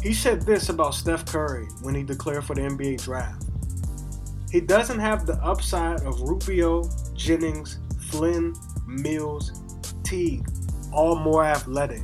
he 0.02 0.14
said 0.14 0.42
this 0.42 0.70
about 0.70 0.94
Steph 0.94 1.26
Curry 1.26 1.68
when 1.82 1.96
he 1.96 2.04
declared 2.04 2.44
for 2.44 2.56
the 2.56 2.62
NBA 2.62 3.02
draft. 3.04 3.46
He 4.52 4.62
doesn't 4.62 5.00
have 5.00 5.26
the 5.26 5.34
upside 5.44 6.02
of 6.02 6.22
Rubio, 6.22 6.90
Jennings, 7.16 7.80
Flynn, 8.10 8.54
Mills, 8.88 9.52
Teague, 10.04 10.48
all 10.92 11.16
more 11.16 11.46
athletic. 11.46 12.02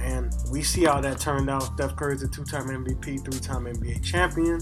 And 0.00 0.32
we 0.50 0.62
see 0.62 0.84
how 0.84 1.00
that 1.00 1.18
turned 1.18 1.50
out. 1.50 1.64
Steph 1.74 1.96
Curry's 1.96 2.22
a 2.22 2.28
two 2.28 2.44
time 2.44 2.68
MVP, 2.68 3.24
three 3.24 3.40
time 3.40 3.66
NBA 3.66 4.02
champion. 4.02 4.60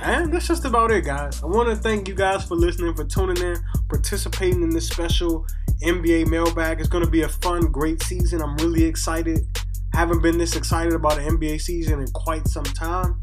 And 0.00 0.32
that's 0.32 0.48
just 0.48 0.64
about 0.64 0.90
it, 0.90 1.04
guys. 1.04 1.42
I 1.42 1.46
want 1.46 1.68
to 1.68 1.76
thank 1.76 2.08
you 2.08 2.14
guys 2.14 2.44
for 2.44 2.54
listening, 2.54 2.94
for 2.94 3.04
tuning 3.04 3.42
in, 3.42 3.56
participating 3.88 4.62
in 4.62 4.70
this 4.70 4.88
special 4.88 5.46
NBA 5.82 6.28
mailbag. 6.28 6.80
It's 6.80 6.88
going 6.88 7.04
to 7.04 7.10
be 7.10 7.22
a 7.22 7.28
fun, 7.28 7.72
great 7.72 8.02
season. 8.02 8.40
I'm 8.40 8.56
really 8.56 8.84
excited 8.84 9.40
haven't 9.98 10.22
been 10.22 10.38
this 10.38 10.54
excited 10.54 10.92
about 10.92 11.18
an 11.18 11.38
NBA 11.38 11.60
season 11.60 12.00
in 12.00 12.06
quite 12.08 12.46
some 12.46 12.64
time. 12.64 13.18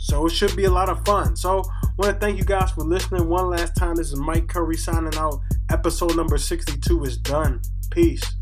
So 0.00 0.26
it 0.26 0.30
should 0.30 0.56
be 0.56 0.64
a 0.64 0.70
lot 0.70 0.88
of 0.88 1.04
fun. 1.04 1.36
So 1.36 1.62
I 1.62 1.88
want 1.98 2.14
to 2.14 2.18
thank 2.18 2.38
you 2.38 2.44
guys 2.44 2.72
for 2.72 2.82
listening 2.82 3.28
one 3.28 3.50
last 3.50 3.76
time. 3.76 3.94
This 3.94 4.12
is 4.12 4.18
Mike 4.18 4.48
Curry 4.48 4.76
signing 4.76 5.14
out. 5.16 5.40
Episode 5.68 6.14
number 6.16 6.38
62 6.38 7.04
is 7.04 7.16
done. 7.16 7.60
Peace. 7.90 8.35